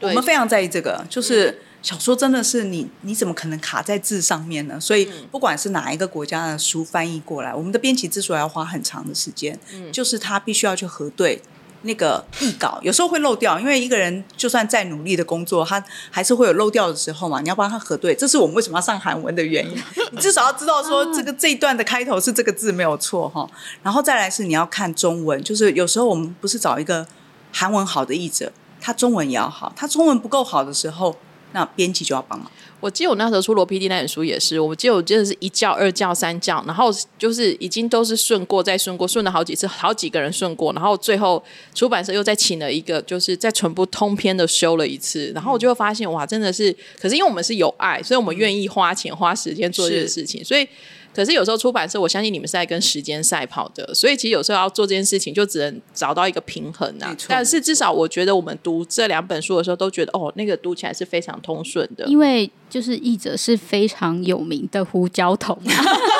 [0.00, 4.80] 我们非常在意这个，就是小说真的是你你怎么可能卡在字上面呢？
[4.80, 9.60] 所以不管是哪一个国家的书翻译过来，我们的编辑之所以要花很长的时间，
[9.92, 11.42] 就是他必须要去核对。
[11.86, 17.42] 那个译稿有时候会漏掉，因为一个人就算再努力的工作，他还是会有漏掉的时候嘛。
[17.42, 19.76] 你要帮他核对，这是我们为什么要上韩文的原因。
[20.12, 23.46] 你至少要知道说这个这一段的开头是这个字没有错哈。
[23.82, 27.06] 然后再来是你要看中文，就是有时候我们不是找一个
[27.52, 31.14] 韩文好的译者，他中文也要好，他中文不够好的时候，
[31.54, 32.50] 那编辑就要帮忙。
[32.80, 41.42] 我记得我那时候出罗 PD 那本书也是，我记得我真的是一教、二教、三教，然后就是已经都是顺过再顺过，顺了好几次，好几个人顺过，然后最后
[41.74, 50.68] 出版社又再请了一个，就是在全部通篇的修了一次，然后我就会发现哇，真的是，可是因为我们是有爱，所以我们愿意花钱花时间做这件事情，所以。
[51.14, 57.16] 可是有时候出版社，我相信你们是在跟时间赛跑的，所以其实有时候要做这件事情，就只能找到一个平衡啊。
[57.28, 62.04] 但是至少我觉得我们读这两本书的时候，都觉得哦，那个读起来是非常通顺的。
[62.06, 65.72] 因为就是译者是非常有名的胡椒桶、啊，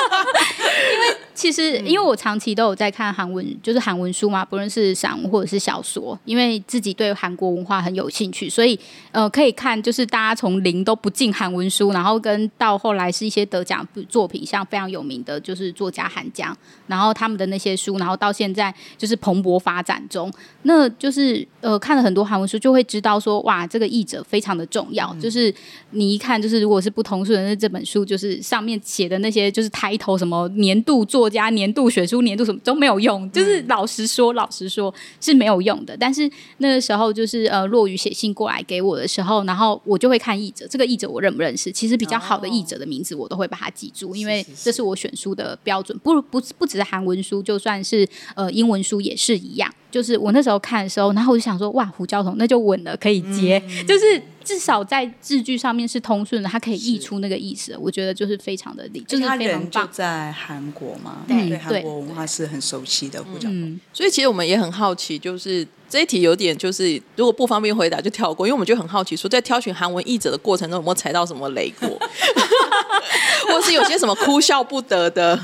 [0.93, 8.79] 因为其实因为我长期都有在看韩文，就是韩文书嘛，不论是散文或者是小说，因为自己对韩国文化很有兴趣，所以
[9.11, 16.55] 呃可以看就是大家从零都不进韩文书，然后跟到后来是一些得奖作品，像非常有名的就是作家韩江，
[16.87, 20.31] 然后他们的那些书，然后到现在就是蓬勃发展中，
[20.63, 25.13] 那就是呃看了很多韩文书，就会知道说哇，这个译者非常的重要。
[25.15, 25.53] 就是
[25.91, 33.29] 你一看，就是如果是不同顺的，那这本书就是上面写的那些就是抬头什么年度作家、年度选书、年度什么都没有用。
[33.31, 35.95] 就是老实说，老实说是没有用的。
[35.97, 41.71] 但是那个时候就是呃，落雨写信过来给我的时候，然后我就会看译者，这个译者我认不认识？
[41.71, 45.97] 其实比较好的译者的名字我都会把它记住，因为这是我选书的标准。
[45.99, 49.73] 不不不只是韩文书，就算是呃英文书也是一样。
[49.95, 57.73] 就是我那时候看的时候，然后我就想说，哇，胡椒桶那就稳了，可以接，就是至少在字句上面是通顺的，它可以译出那个意思。
[57.79, 59.79] 我觉得就是非常的理，就是他非常人就。
[59.85, 63.23] 在韩国嘛，对对韩国文化是很熟悉的。
[63.23, 71.87] 胡椒嗯，所以其实我们也很好奇，就是这一题有点就是如果不方便回答就跳过，因为我们就很好奇说，在挑选韩文译者的过程中有没有踩到什么雷过，
[73.47, 75.39] 或是有些什么哭笑不得的。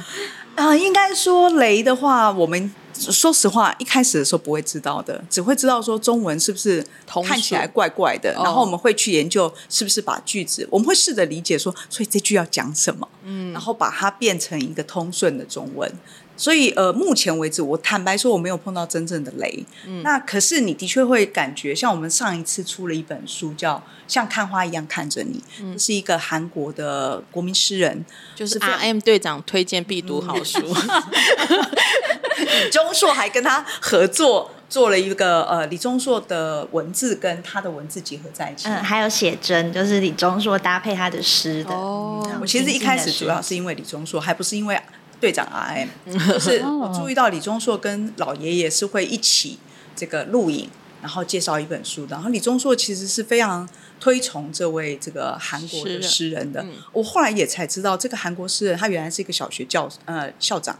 [0.54, 2.72] 啊、应该说雷的话，我们
[3.10, 6.86] 说实话，一开始的时候不会知道的，只会知道说中文是不是
[7.26, 8.44] 看起来怪怪的，哦。
[8.44, 15.92] 然后我们会去研究是不是把句子，我们会试着理解说，所以这句要讲什么，嗯，然后把它变成一个通顺的中文。
[16.38, 19.64] 所以，呃，目前为止，我坦白说，我没有碰到真正的雷。
[19.86, 23.76] 嗯，那可是你的确会感觉，像我们上一次出了一本书，叫
[24.08, 25.78] 《像看花一样看着你》，嗯。
[25.78, 30.60] 是一个韩国的国民诗人，就是 R M 队长推荐必读好书，
[32.42, 38.68] 李钟硕还跟他合作做了一个呃，李钟硕的文字跟他的文字结合在一起。
[38.68, 41.72] 嗯，还有写真，就是李钟硕搭配他的诗的。
[41.72, 44.80] 哦嗯我其实一开始主要是因为李钟硕，还不是因为
[45.20, 45.90] 队长 R M，
[46.34, 49.60] 就是我注意到李钟硕跟老爷爷是会一起
[49.96, 50.68] 这个录影，
[51.04, 52.16] 然后介绍一本书的。
[52.16, 56.66] 然后李钟硕其实是非常推崇这位这个韩国的诗人诗人的。
[56.94, 60.76] 我后来也才知道，这个韩国诗人他原来是一个小学教呃校长。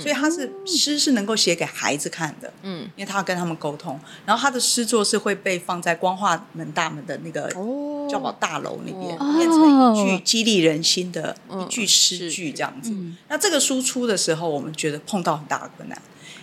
[0.00, 8.08] 所以他是诗是能够写给孩子看的，嗯，因为他要跟他们沟通，然后他的诗作是会被放在光化门大门的那个哦。
[8.10, 9.34] 教保大楼那边，哦。
[9.38, 12.92] 变成一句激励人心的一句诗句这样子。
[13.28, 16.00] 那这个输出的时候，我们觉得碰到很大的困难，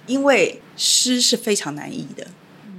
[0.08, 2.26] 因为诗是非常难译的。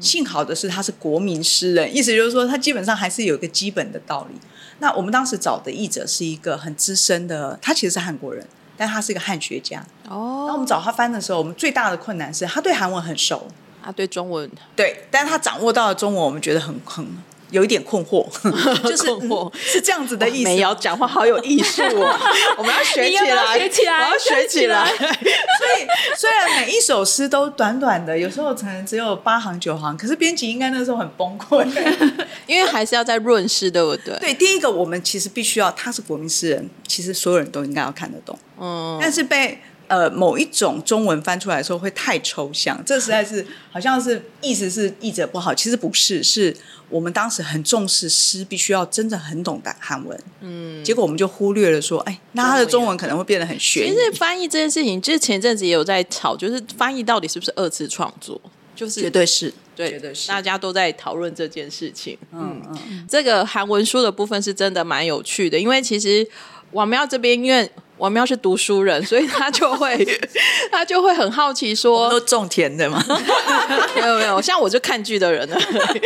[0.01, 4.37] 幸好的是他是国民诗人，意思就是说他基本上还是有一个基本的道理。
[4.81, 8.45] 那我们当时找的译者是一个很资深的，他其实是韩国人，
[8.83, 9.79] 但他是一个汉学家。
[10.09, 13.47] 哦，那我们找他翻的时候，我们最大的困难是他对韩文很熟，
[13.81, 14.51] 他对中文。
[14.75, 17.07] 对，但是他掌握到的中文，我们觉得很很
[17.53, 18.27] 有一点困惑，
[18.83, 20.51] 就是困惑嗯是这样子的意思吗。
[20.51, 22.19] 美瑶讲话好有艺术哦，
[22.59, 24.85] 我们要学起来，学起来我要学起来。
[24.97, 25.87] 所以
[26.17, 31.65] 虽然每一首诗都短短的，有时候可能只有八行九行，可是编辑应该那时候很崩溃。
[32.47, 34.19] 因为还是要在润饰，对不对？
[34.19, 38.37] 对，第一个我们其实必须要，他是国民诗人，其实所有人都应该要看得懂。
[38.59, 39.61] 嗯，但是被
[39.93, 46.57] 呃某一种中文翻出来的时候会太抽象，这实在是好像是意思是译者不好，其实不是，是
[46.89, 53.87] 我们当时很重视诗，必须要真的很懂得韩文，嗯，结果我们就忽略了说，哎，那他的中文可能会变得很悬。
[53.87, 58.41] 其实翻译这件事情，就是前阵子也有在吵，就是翻译到底是不是二次创作，
[58.75, 62.17] 就是绝对是，对，绝对是大家都在讨论这件事情。
[62.33, 66.27] 嗯嗯，这个韩文书的部分是真的蛮有趣的，因为其实
[66.71, 67.71] 王喵这边因为。
[68.03, 70.05] 王喵是读书人，所以他就会
[70.73, 73.01] 他就会很好奇说，都种田的吗？
[73.95, 75.57] 没有没有，像我就看剧的人了。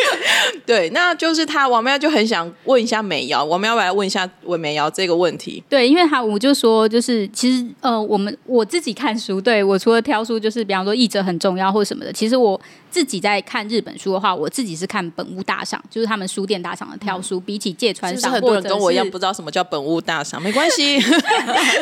[0.67, 5.65] 对，那就是他王喵就很想问一下美瑶，王喵来问一下文美瑶这个问题。
[5.71, 12.13] 对，因为他我就说，就是其实呃，我们我自己看书，对我除了挑书，就是比方说译者很重要或什么的。
[12.13, 12.61] 其实我
[12.97, 20.99] 自己在看日本书的话，我自己是看本屋大赏，就是他们书店大赏的挑书，比起芥川赏，很多人跟我一样不知道什么叫本屋大赏，没关系。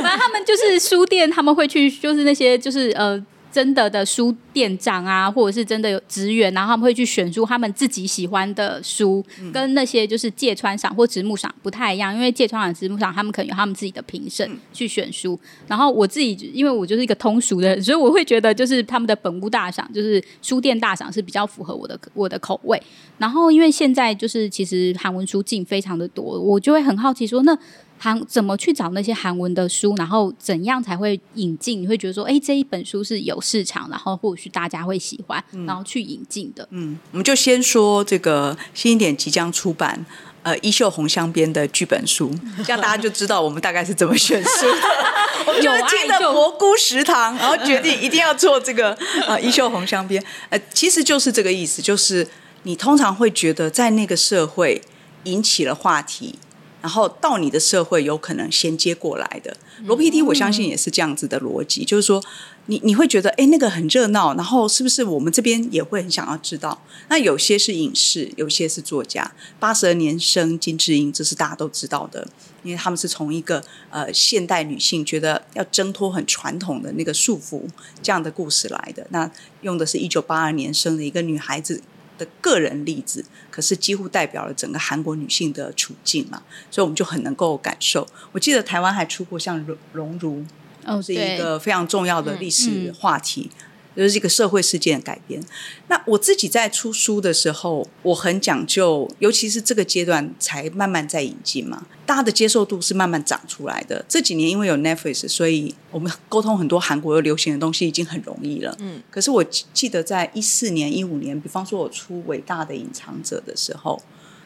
[0.03, 3.25] 反正他们就是书店，他们会去，就是那些就是呃。
[3.55, 15.39] 真的的书店长啊，或者是真的有职员，然后他们会去选出他们自己喜欢的书，跟那些就是芥川赏或直木赏不太一样，因为芥川赏、直木赏他们可能有他们自己的评审去选书。
[15.69, 22.83] 然后我自己，因为我就是一个通俗的人，所以我会觉得就是他们的本屋大赏，就是书店大赏是比较符合我的我的口味。
[23.19, 27.57] 然后因为现在就是其实韩文书进非常的多，我就会很好奇说那。
[27.99, 31.81] 韩怎么去找那些韩文的书，然后怎样才会引进？
[31.81, 36.69] 你会觉得说，哎，这一本书是有市场，然后或许大家会喜欢，然后去引进的。
[36.71, 40.05] 嗯，我们就先说这个新一点即将出版，
[40.43, 44.67] 呃，衣袖红香边的剧本书，这样大家就知道我们大概是怎么选书。
[45.47, 48.93] 我们就听了蘑菇食堂，然后 决定一定要做这个
[49.27, 50.23] 呃衣袖红香边。
[50.49, 52.27] 呃，其实就是这个意思，就是
[52.65, 54.81] 你通常会觉得在那个社会
[55.25, 56.39] 引起了话题。
[56.85, 59.57] 然后到你的社会有可能衔接过来的
[59.87, 62.23] 罗 PD，我相信也是这样子的逻辑，就是说
[62.67, 66.79] 你你会觉得哎那个很热闹，然后是不是我们这边也会很想要知道？
[67.09, 69.33] 那有些是影视，有些是作家。
[69.59, 72.29] 八十二年生金智英，这是大家都知道的，
[72.63, 77.63] 因为他们是从一个呃现代女性觉得要挣脱很传统的那个束缚
[78.03, 79.07] 这样的故事来的。
[79.09, 79.31] 那
[79.63, 81.81] 用的是一九八二年生的一个女孩子。
[82.19, 88.07] 的个人例子，可是几乎代表了整个韩国女性的处境嘛，所以我们就很能够感受。
[88.33, 90.37] 我记得台湾还出过像《荣荣辱》，
[90.85, 93.51] 哦，是一个非常重要的历史话题。
[93.97, 95.43] 就是一个社会事件改编。
[95.89, 104.05] 那我自己在出书的时候，我很讲究，尤其是这个阶段才慢慢在引进嘛，大家的接受度是慢慢长出来的。
[104.09, 108.77] 这几年因为有 Netflix，所以我们沟通很多韩国又流行的东西已经很容易了。
[108.81, 109.03] 嗯。
[109.11, 114.03] 可是我记得在一四年、一五年，比方说我出《伟大的隐藏者》的时候。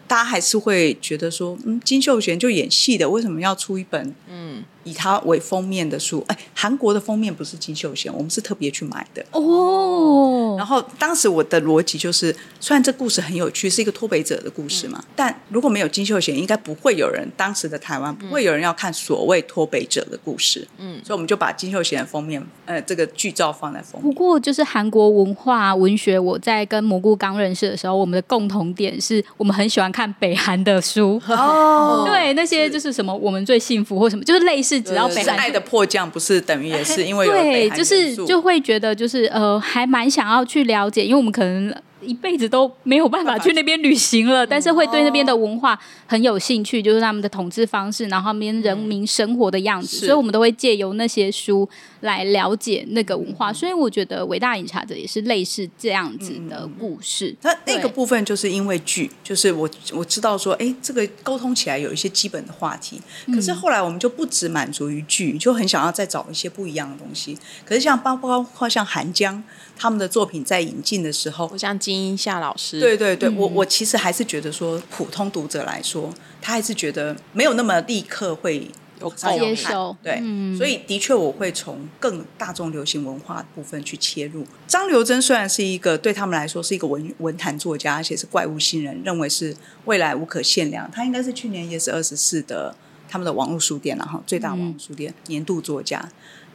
[0.09, 6.25] 大家还是会觉得说，嗯，金秀贤就演戏的，为什么要出一本嗯以他为封面的书？
[6.29, 10.55] 哎，韩国的封面不是金秀贤，我们是特别去买的哦。
[10.57, 20.67] 然后当时我的逻辑就是，虽然这故事很有趣，是一个脱北者的故事嘛，但如果没有金秀贤，应该不会有人当时的台湾不会有人要看所谓脱北者的故事。
[20.79, 24.03] 嗯，所以我们就把金秀贤的封面，呃，这个剧照放在封面。
[24.03, 29.93] 不过就是韩国文化文学，我在跟蘑菇刚认识的时候，我们的共同点是我们很喜欢。
[29.98, 31.21] 看北韩的书。
[31.29, 35.37] 哦，对，那些就是什么我们最幸福或什么，就是类似只要北韩。
[35.37, 41.75] 爱的迫降，不是等于也是因为对，就是就会觉得就是呃，还蛮想要去了解，因为我们可能。
[42.01, 51.69] 一辈子都没有办法去那边旅行了，但是会对那边的文化很有兴趣，就是他们的统治方式，然后那边人民生活的样子，所以我们都会借由那些书
[52.01, 53.53] 来了解那个文化。
[53.53, 57.35] 所以我觉得《伟大饮茶者》也是类似这样子的故事。
[57.43, 63.01] 那那个部分就是因为剧，就是我我知道说，哎，这个沟通起来有一些基本的话题。
[63.33, 67.37] 可是后来我们就不只满足于剧，就很想要再找一些不一样的东西。
[67.65, 69.43] 可是像包包括像韩江。
[69.81, 76.13] 他们的作品在引进的时候，像金英夏老师，对对对，我我其实还是觉得说，普通读者来说，
[76.43, 78.71] 他还是觉得没有那么立刻会
[79.01, 80.21] 有接受，对，
[80.55, 84.45] 所以的确我会从更大众流行文化部分去切入。
[84.67, 92.77] 张留珍虽然是一个对他们来说是一个文文坛作家，而且是怪物新人，认为是未来无可限量，他应该是去年也是二十四的
[93.09, 96.07] 他们的网络书店然后，最大网络书店年度作家。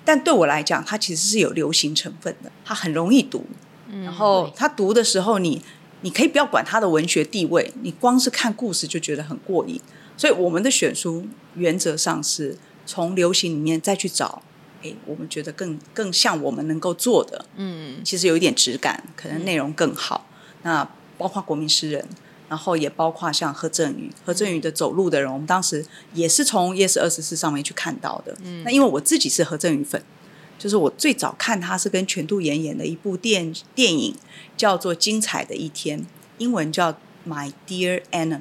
[0.06, 3.46] 但对我来讲，它其实是有流行成分的，它很容易读。
[4.02, 5.62] 然后他读的时候，你
[6.02, 9.80] 你可以不要管他的文学地位，你光是看故事就觉得很过瘾。
[10.18, 11.26] 所以我们的选书
[11.56, 14.42] 原则上是从流行里面再去找，
[14.82, 20.28] 哎，我们觉得更更像我们能够做的，嗯，其实有一点质感，可能内容更好。
[20.64, 22.08] 那包括国民诗人。
[22.50, 25.84] 然后也包括像何振宇，何振宇的走路的人，我们当时
[26.14, 28.38] 也是从 Yes 二十四上面去看到的。
[28.44, 30.04] 嗯那因为我自己是何振宇粉，
[30.58, 34.16] 就是我最早看他是跟全度妍演的一部电电影，
[34.56, 36.00] 叫做《精彩的一天》，
[36.38, 36.94] 英文叫
[37.28, 38.40] 《My Dear Enemy》。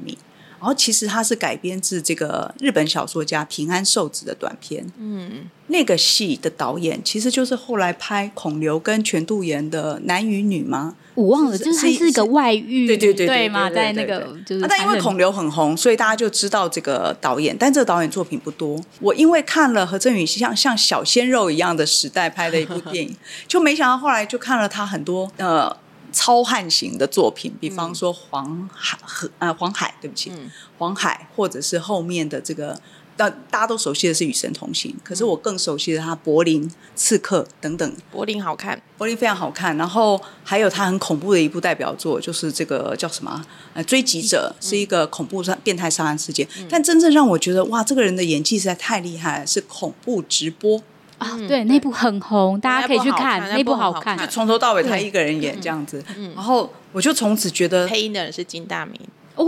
[0.63, 4.87] 然后其实它是改编自这个日本小说家平安寿子的短片。
[4.97, 10.95] 嗯，那个戏的导演其实就是后来拍孔刘跟全度妍的男与女吗？
[11.15, 18.81] 我忘了，就是他是一个外遇，对对对对嘛，在那个就是啊，但因为孔刘很红，所以大家就知道这个导演，但这个导演作品不多。
[19.01, 23.17] 我因为看了何振宇像像小鲜肉一样的时代拍的一部电影，
[23.49, 25.77] 就没想到后来就看了他很多呃
[26.13, 30.31] 超汉型的作品，比方说黄海和呃黄海，对不起，
[30.79, 32.79] 黄海，或者是后面的这个。
[33.15, 43.47] 大大家都熟悉的是《与神同行》，可是我更熟悉的他《柏林刺客》等等，柏林好看，柏林非常好看，然后还有他很恐怖的一部代表作，就是这个叫什么啊？
[43.75, 46.49] 呃，追击者是一个恐怖杀变态杀人事件。
[46.71, 50.83] 但真正让我觉得哇，这个人的演技实在太厉害了，是恐怖直播，
[51.23, 54.29] 啊，对，那部很红，大家可以去看，那部好看那部好那部好看看。
[54.29, 56.05] 从头到尾他一个人演这样子，
[56.35, 59.01] 然后我就从此觉得配音的人是金大明，
[59.37, 59.47] 哦。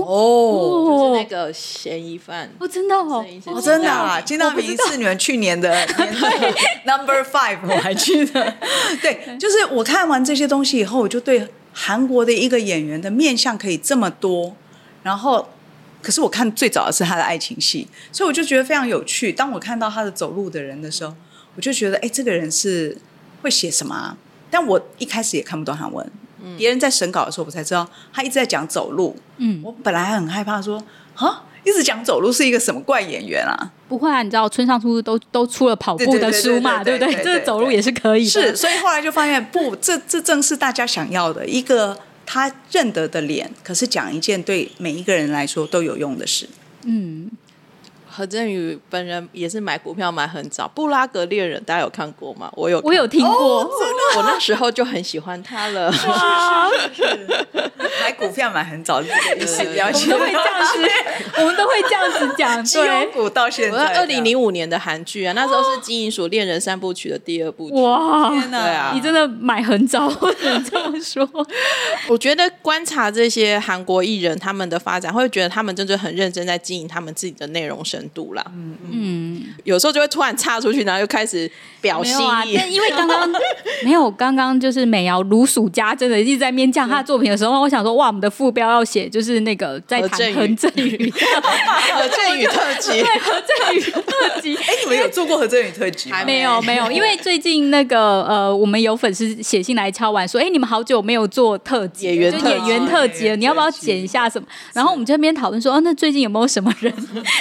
[0.87, 2.51] 就是那个嫌疑犯。
[2.59, 3.25] 哦，真的哦
[3.63, 4.21] 真的啊！
[4.21, 5.87] 金大明是你们去年的年
[6.87, 8.55] number five，我还记得。
[9.03, 14.55] 对，就是我看完这些东西以后，我就对韩国的一个演员的面相可以这么多，
[15.03, 15.49] 然后。
[16.03, 19.33] 可是我看最早的是他的爱情戏，所以我就觉得非常有趣。
[19.33, 21.15] 当我看到他的走路的人的时候，
[21.57, 22.97] 我就觉得，哎，这个人是
[23.43, 24.17] 会写什么啊？
[24.51, 26.11] 但我一开始也看不懂韩文，
[26.57, 29.17] 别人在审稿的时候，我才知道他一直在讲走路。
[29.39, 30.83] 嗯，我本来还很害怕说，
[31.17, 33.73] 啊，一直讲走路是一个什么怪演员啊？
[33.89, 37.15] 不会啊，你知道村上春树都都出了跑步的书嘛，对不对？
[37.23, 38.31] 这走路也是可以的。
[38.31, 46.49] 是，所以后来就发现，不，这这正是大家想要的一个他认得的脸，可是讲一件对每一个人来说都有用的事。
[46.85, 47.31] 嗯，
[48.17, 52.49] 何振宇本人也是买股票买很早，《布拉格猎人》大家有看过吗？
[52.55, 53.65] 我有，我有听过。
[54.17, 55.91] 我那时候就很喜欢他了。
[55.91, 56.69] 啊，
[58.01, 60.89] 买股票买很早，这个意思对对了解我们都会这样子，
[61.41, 62.65] 我们都会这样子讲。
[62.65, 67.75] 对，股到现我在，在二零零五年的韩剧啊，那时候是《金银鼠恋人三部曲》的第二部曲。
[67.75, 71.29] 哇，天哪啊你真的买很早，我只能这么说。
[72.09, 78.45] 我觉得观察这些韩国艺人他们的发展，会觉得他们真的很认真在经营他们自己的内容深度啦。
[78.91, 81.51] 嗯，有时候就会突然插出去，然后又开始
[81.81, 83.31] 表心没有啊，但因为刚刚
[83.83, 90.71] 没有，刚刚就是美瑶如数家珍的一直在面讲他的作品的时候，我想说，哇，我们的副标要写就是那个在谈何振宇何振
[92.39, 94.57] 宇，特辑对，何振宇特辑。
[94.65, 96.23] 哎，你们有做过何振宇特辑吗？
[96.27, 104.47] 没有没有，因为最近那个呃，我们有粉丝写信来敲完说，哎，你们好久没有做特辑，演员特辑就演员特辑了，你要不要剪一下什么？
[104.73, 106.93] 然后我们这边讨论说，哦，那最近有没有什么人？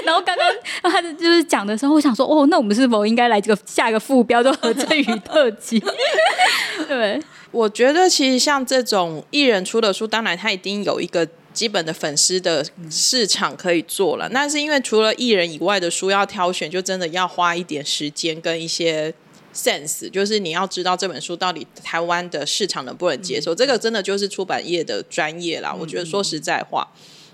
[0.06, 0.48] 然后刚刚
[0.82, 5.82] 他就是讲的时候，我想说，哦，那我们是否应该来这个下一个副标，就何振宇特辑？
[6.88, 14.28] 对，我觉得其实像这种艺人出的书，当然他一定有一个基本的粉丝的市场可以做了。
[14.30, 19.14] 那是因为除了艺人以外的书要挑选，就真的要花一点时间跟一些
[19.54, 23.54] sense，就是你要知道这本书到底台湾的市场能不能接受。
[23.54, 25.74] 这个真的就是出版业的专业啦。
[25.74, 26.88] 我觉得说实在话。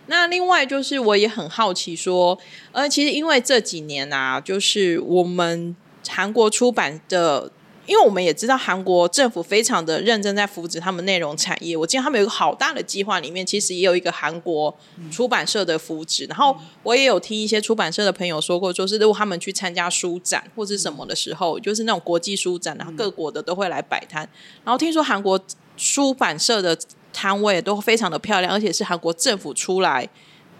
[0.09, 2.37] 那另外就是，我也很好奇说，
[2.71, 5.75] 呃，其实因为这几年啊，就是我们
[6.07, 7.51] 韩国出版的，
[7.85, 11.77] 因为我们也知道韩国政府非常的认真在扶持他们内容产业。
[11.77, 14.75] 我记得他们有一个好大的计划，里面其实也有一个韩国
[15.11, 16.25] 出版社的扶持。
[16.25, 24.27] 然后我也有听一些出版社的朋友说过，就是如果他们去参加书展或是什么的时候，就是那种国际书展，然后各国的都会来摆摊。
[24.63, 25.39] 然后听说韩国
[25.77, 26.75] 出版社的
[27.13, 30.07] 摊位都非常的漂亮，而且是韩国政府出来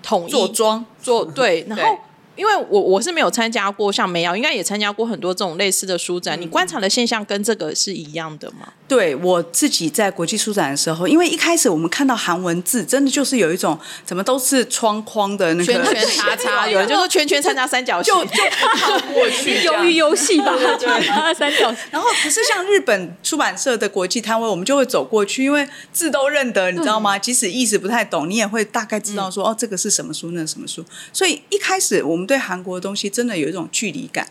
[0.02, 1.97] 统一做装做对，然后。
[2.40, 6.40] 因为我我是没有参加过，像梅瑶应该也参加过很多这种类似的书展。
[6.40, 8.70] 你观察的现象跟这个是一样的吗？
[8.88, 20.88] 对我自己在国际书展的时候，因为一开始我们看到韩文字，真的就是有一种怎么都是窗框的那个圈圈叉叉，有人就说圈圈叉叉三角形，就就看过去 这样鱿鱼游戏吧，对，
[21.36, 21.78] 三角形。
[21.92, 27.20] 然后，可是像日本出版社的国际摊位，我们就会走过去，因为字都认得，你知道吗？
[27.20, 30.84] 即使意思不太懂，你也会大概知道说，哦，这个是什么书，那是什么书。
[31.12, 34.28] 所以一开始我们对韩国的东西真的有一种距离感。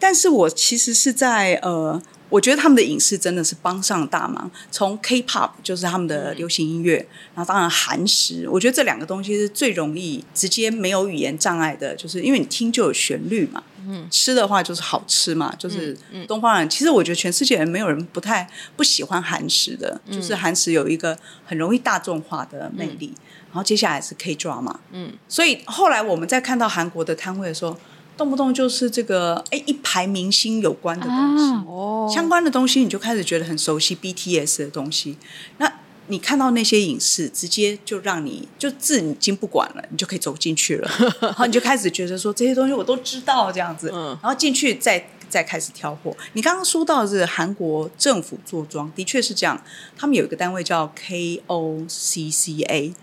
[0.00, 2.00] 但是我其实是在呃，
[2.30, 4.50] 我觉得他们的影视真的是帮上大忙。
[4.70, 13.62] 从 K-pop 就是他们的流行音乐，然后当然韩食，我觉得这两个东西是最容易直接没有语言障碍的，就是因为你听就有旋律嘛。
[14.10, 16.68] 吃的话就是好吃嘛，就是东方人。
[16.68, 23.12] 其实我觉得全世界人没有人不太不喜欢韩食的，就是韩食有一个很容易大众化的魅力。
[23.48, 27.76] 然后接下来是 K drama，嗯，所以后来我们在看到韩国的摊位的时候，
[28.16, 31.64] 动不动就是这个哎一排明星有关的东西，啊。
[31.66, 32.10] 哦。
[32.10, 35.18] 相关的东西你就开始觉得很熟悉 BTS 的东西，
[35.58, 35.70] 那
[36.08, 40.90] 你看到那些影视，直接就让你就字已经不管了，你就可以走进去了，
[41.20, 44.16] 然后你就开始觉得说这些东西我都知道这样子，嗯。
[44.22, 46.16] 然后进去再再开始挑货。
[46.34, 49.62] 你刚刚说到的是韩国政府做庄，的确是这样，
[49.96, 52.94] 他们有一个单位叫 KOCCA。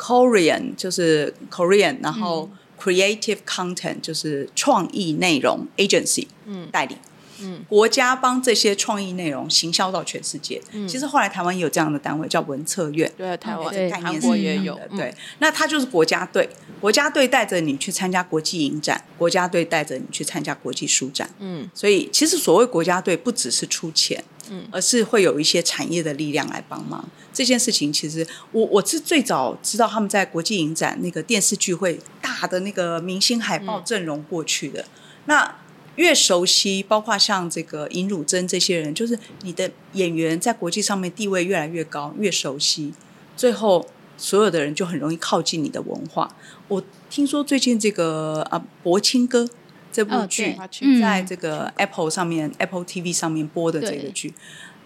[0.00, 2.48] Korean 就是 Korean，然后
[2.80, 6.96] Creative Content 就是创意内容 Agency，嗯，代理，
[7.40, 10.60] 嗯，国家帮这些创意内容行销到全世界。
[10.88, 13.10] 其实后来台湾也有这样的单位，叫文策院。
[13.16, 13.68] 对，台湾。
[13.68, 16.48] 对概念韩是一样的，，对，那它就是国家队，
[16.80, 27.08] 国家队带着你去参加国际影展，国家队带着你去参加国际书展，嗯，所以其实所谓国家队不只是出钱，嗯，而是会有一些产业的力量来帮忙。
[27.32, 34.84] 这件事情其实我我是最早知道他们在国际影展那个电视剧会大的那个明星海报阵容过去的，
[35.26, 35.54] 那。
[35.98, 42.94] 越熟悉，包括像这个尹汝贞这些人，就是你的演员在国际上面地位越来越高，越熟悉，
[43.36, 43.84] 最后
[44.16, 46.32] 所有的人就很容易靠近你的文化。
[46.68, 46.80] 我
[47.10, 49.42] 听说最近这个啊《博青哥》
[49.90, 50.56] 这部哦剧
[51.00, 54.32] 在这个 Apple 上面、Apple TV 上面播的这个对剧。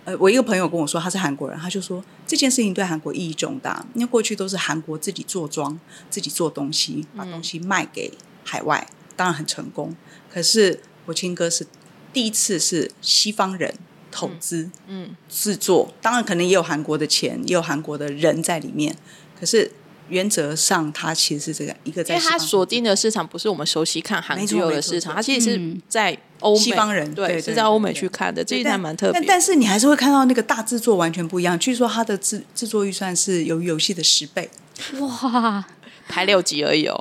[0.04, 8.10] 呃，我一个朋友跟我说他是韩国人，他就说这件事情对韩国意义重大，因为过去都是韩国自己做庄、自己做东西，把东西卖给
[8.42, 9.94] 海外，当然很成功。
[10.32, 11.66] 可是国清哥是
[12.12, 13.74] 第一次是西方人
[14.10, 18.94] 投资，嗯，制作，当然可能也有韩国的钱，也有韩国的人在里面，
[19.38, 19.70] 可是
[20.08, 29.20] 原则上它其实是这个一个因为在西方它锁定的市场不是我们熟悉看韩剧有的市场，它其实是嗯在欧美西方人对是在欧美去看的，这一但台蛮特别。
[29.20, 29.26] 但。
[29.28, 31.58] 但是你还是会看到那个大制作完全不一样。
[31.58, 34.50] 据说它的制制作预算是由游戏的十倍，
[35.00, 35.64] 哇，
[36.12, 36.94] 拍六集而已哦，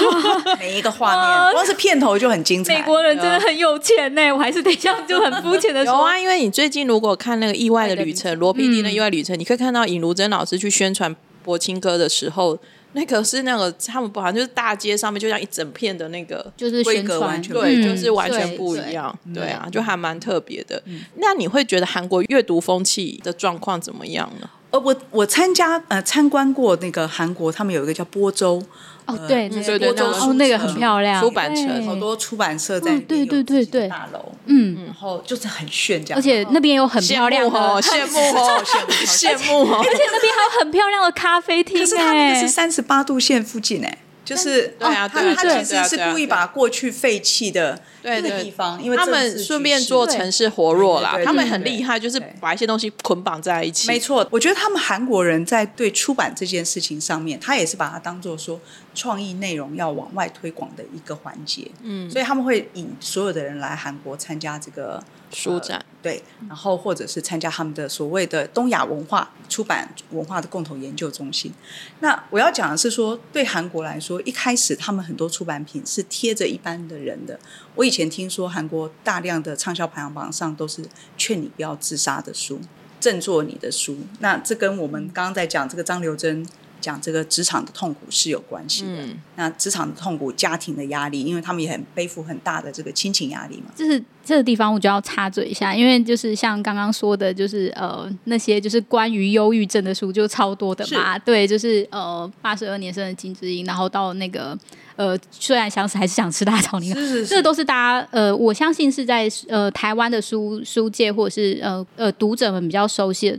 [0.58, 1.10] 每一个画
[1.44, 2.74] 面，光是片头就很精彩。
[2.74, 12.58] 美国人真的很有钱呢，我还是得这样就很肤浅的说， 有啊，因为你最近如果看那个《意外的旅程》，罗 PD 的《意外旅程》，你可以看到尹如珍老师去宣传博青哥的时候，
[12.92, 16.50] 那个是那个他们不好像就是大街上面就像一整片的那个。
[16.56, 20.82] 就是规格完全对，嗯就是完全不一样，对啊，就还蛮特别的。
[21.16, 24.48] 那你会觉得韩国阅读风气的状况怎么样呢？
[24.76, 28.62] 呃，我我参加呃参观过那个韩国，他们有一个叫波州，
[29.06, 53.86] 哦，对对对对哦，那个很漂亮，出版社好多出版社在对对对对大楼，嗯，然后就是很炫这样，而且那边有很漂亮的，哦，羡慕哦，羡 慕羡慕哦，而且那边还有很漂亮的咖啡厅，可是它那个哎是三十八度线附近哎、就是对啊哦它对啊对啊它其实是故意把过去废弃的对个地方，因为他们顺便做城市活络啦他们很厉害，就是把一些东西捆绑在一起。
[53.86, 58.60] 没错，我觉得他们韩国人在对出版这件事情上面，他也是把它当做说
[58.96, 61.70] 创意内容要往外推广的一个环节。
[61.82, 71.52] 嗯，所以他们会引所有的人来韩国参加这个书展，对，然后或者是参加他们的所谓的东亚文化出版文化的共同研究中心。
[72.00, 77.38] 那我要讲的是说，对韩国来说，一开始他们很多出版品是贴着一般的人的。
[77.74, 80.82] 我以前听说韩国大量的畅销排行榜上都是
[81.18, 82.58] 劝你不要自杀的书，
[82.98, 83.98] 振作你的书。
[84.20, 86.46] 那这跟我们刚刚在讲这个张留珍。
[86.80, 89.04] 讲这个职场的痛苦是有关系的。
[89.04, 93.70] 嗯那职场的痛苦、家庭的压力，因为他们也很背负很大的这个亲情压力嘛。
[93.76, 104.58] 就是这个地方我就要插嘴一下，因为就是像刚刚说的，就是呃那些就是关于忧郁症的书就超多的嘛，对，就是呃八十二年生的金智英，然后到那个
[104.96, 113.38] 呃虽然想死还是想吃大草泥马，是是这都是大家呃我相信是在呃台湾的书书界或者是呃呃读者们比较熟悉的，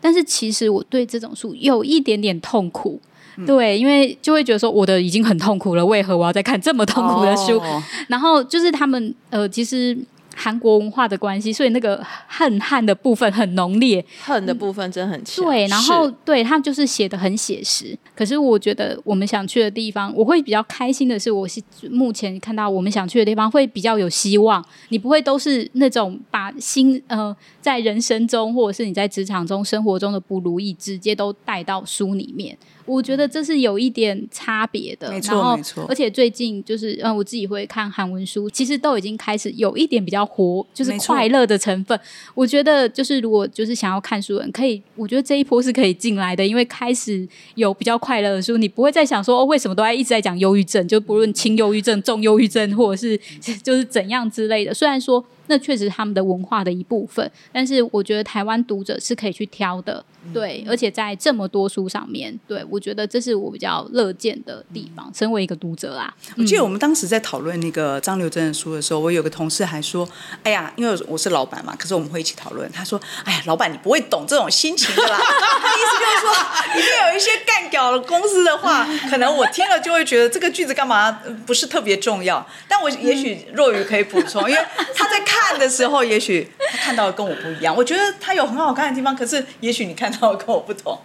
[0.00, 3.00] 但是其实我对这种书有一点点痛苦。
[3.46, 7.58] 对，因为就会觉得说我的已经很痛苦了，为何我要再看这么痛苦的书？
[7.58, 7.82] 哦。
[8.08, 9.96] 然后就是他们呃，其实
[10.34, 14.04] 韩国文化的关系，所以那个恨汉的部分很浓烈。
[14.24, 15.44] 恨的部分真的很强。
[15.44, 17.96] 对，然后对他们就是写的很写实。
[18.14, 21.60] 可是我觉得我们想去的地方，我会比较开心的是，我是
[21.90, 24.64] 目前看到我们想去的地方会比较有希望。
[24.88, 32.56] 你不会都是那种把心呃在人生中或者是你在职场中、生活中的不如意，直接都带到书里面。
[32.84, 41.98] 我觉得这是有一点差别的，没错然后没错而且最近就是，嗯，我自己会看韩文书，其实都已经开始有一点比较活，就是快乐的成分。
[42.34, 53.18] 我觉得就是如果就是想要看书的人，可以，我觉得这一波是可以进来的，因为开始有比较快乐的书，你不会再想说哦，为什么都在一直在讲忧郁症，就不论轻忧郁症、重忧郁症，或者是
[53.62, 54.74] 就是怎样之类的。
[54.74, 57.30] 虽然说那确实是他们的文化的一部分。
[57.52, 65.10] 但是我觉得台湾读者是可以去挑的，对，而且在这么多书上面，对我觉得这是我比较乐见的地方。
[65.14, 70.08] 身为一个读者啦，我记得我们当时在讨论那个张留珍的书的时候，我有个同事还说
[70.44, 75.18] ：“哎呀，因为我是老板嘛，可是我们会一起讨论。”他说：“哎呀，老板你不会懂这种心情的啦。
[75.18, 76.32] ”他意思就是说，
[76.74, 81.10] 里面有一些干掉了公司的话，可能我听了就会觉得这个句子干嘛
[81.46, 82.46] 不是特别重要。
[82.68, 84.62] 但我也许若雨可以补充，因为
[84.94, 87.74] 他在看的时候，也许他看到的跟我不一样。
[87.74, 90.98] 我觉得他有很好看的地方，可是也许你看到的跟我不同。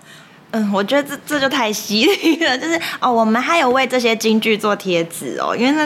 [0.51, 5.85] 嗯，我觉得这这就太犀利了， 就是哦，我们还有为这些京剧做贴纸哦，因为那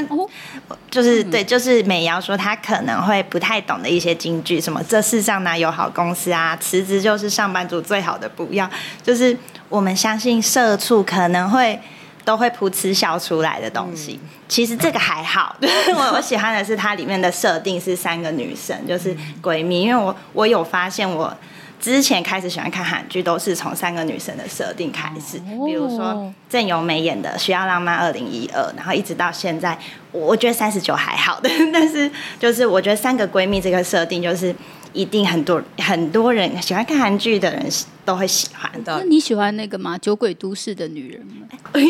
[0.91, 8.69] 就是对，就是美瑶说她可能会不太懂的一些京剧，什么这世上哪有好公司啊，辞职就是上班族最好的不要，
[9.01, 9.35] 就是
[9.69, 11.79] 我们相信社畜可能会
[12.23, 14.19] 都会噗嗤笑出来的东西。
[14.47, 15.55] 其实这个还好，
[15.95, 21.35] 我我喜欢的是它里面的设定是三个女生，就是闺蜜，因为我我有发现我。
[21.79, 29.77] 之前开始喜欢看韩剧，都是从三个女生的设定开始，比如说郑有美演的《需要浪漫二零一二》，然后一直到现在，
[30.11, 34.53] 我觉得三十九还好的， 但是就是我觉得三个闺蜜这个设定，就是
[34.93, 37.65] 一定很多很多人喜欢看韩剧的人
[38.09, 38.71] 都会喜欢。
[38.85, 39.95] 那你喜欢那个吗？
[39.99, 41.47] 酒鬼都市的女人吗？
[41.79, 41.89] 因为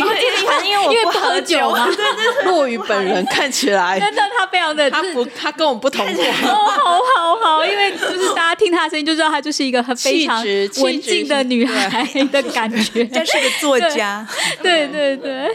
[0.66, 1.86] 因为我不喝酒嘛。
[1.86, 6.12] 对对 落雨本人看起来，真的他非常的，他不，他跟我们不同哦，
[6.44, 10.44] 好好好，因为就是大家听他的声音就知道她就是一个很非常
[10.82, 14.28] 文静的女孩的感觉，真是个作家。
[14.62, 15.50] 对对对，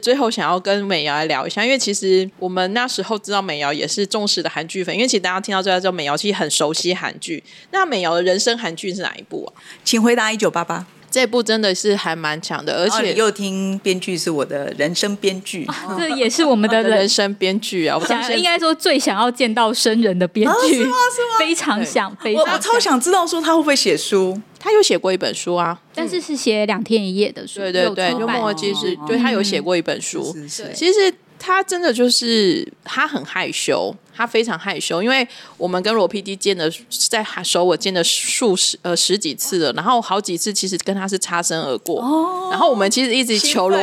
[0.00, 7.42] 最后想要跟美瑶来聊一下，因为其实我们那时候知道美瑶也是重视的韩剧粉，因为其实大家听到这知道美瑶其实很熟悉韩剧。
[7.72, 9.52] 那美瑶的人生韩剧是哪一部啊？
[9.90, 10.86] 请回答一九八八。
[11.10, 15.66] 这部真的是还蛮强的，而且又听编剧是我的人生编剧，
[15.98, 17.08] 这也是我们的的人人。
[17.08, 21.38] 生编剧啊，我相信想应该说最想要见到生人的编剧，是吗是吗？
[21.40, 24.40] 非常想，非常我我超想知道说他会不会写书。
[24.60, 30.22] 他有写过一本书啊，但是是写两天一夜的书，对对对，就莫尔基是，对他有写过一本书。
[30.32, 30.72] 是是是。
[30.72, 36.70] 其实他真的就是他很害羞，他非常害羞，因为我们跟罗 PD 见的
[37.08, 42.02] 在首尔见的数十呃十几次了，然后好几次其实跟他是擦身而过。
[42.02, 43.78] 哦然后我们其实一直求罗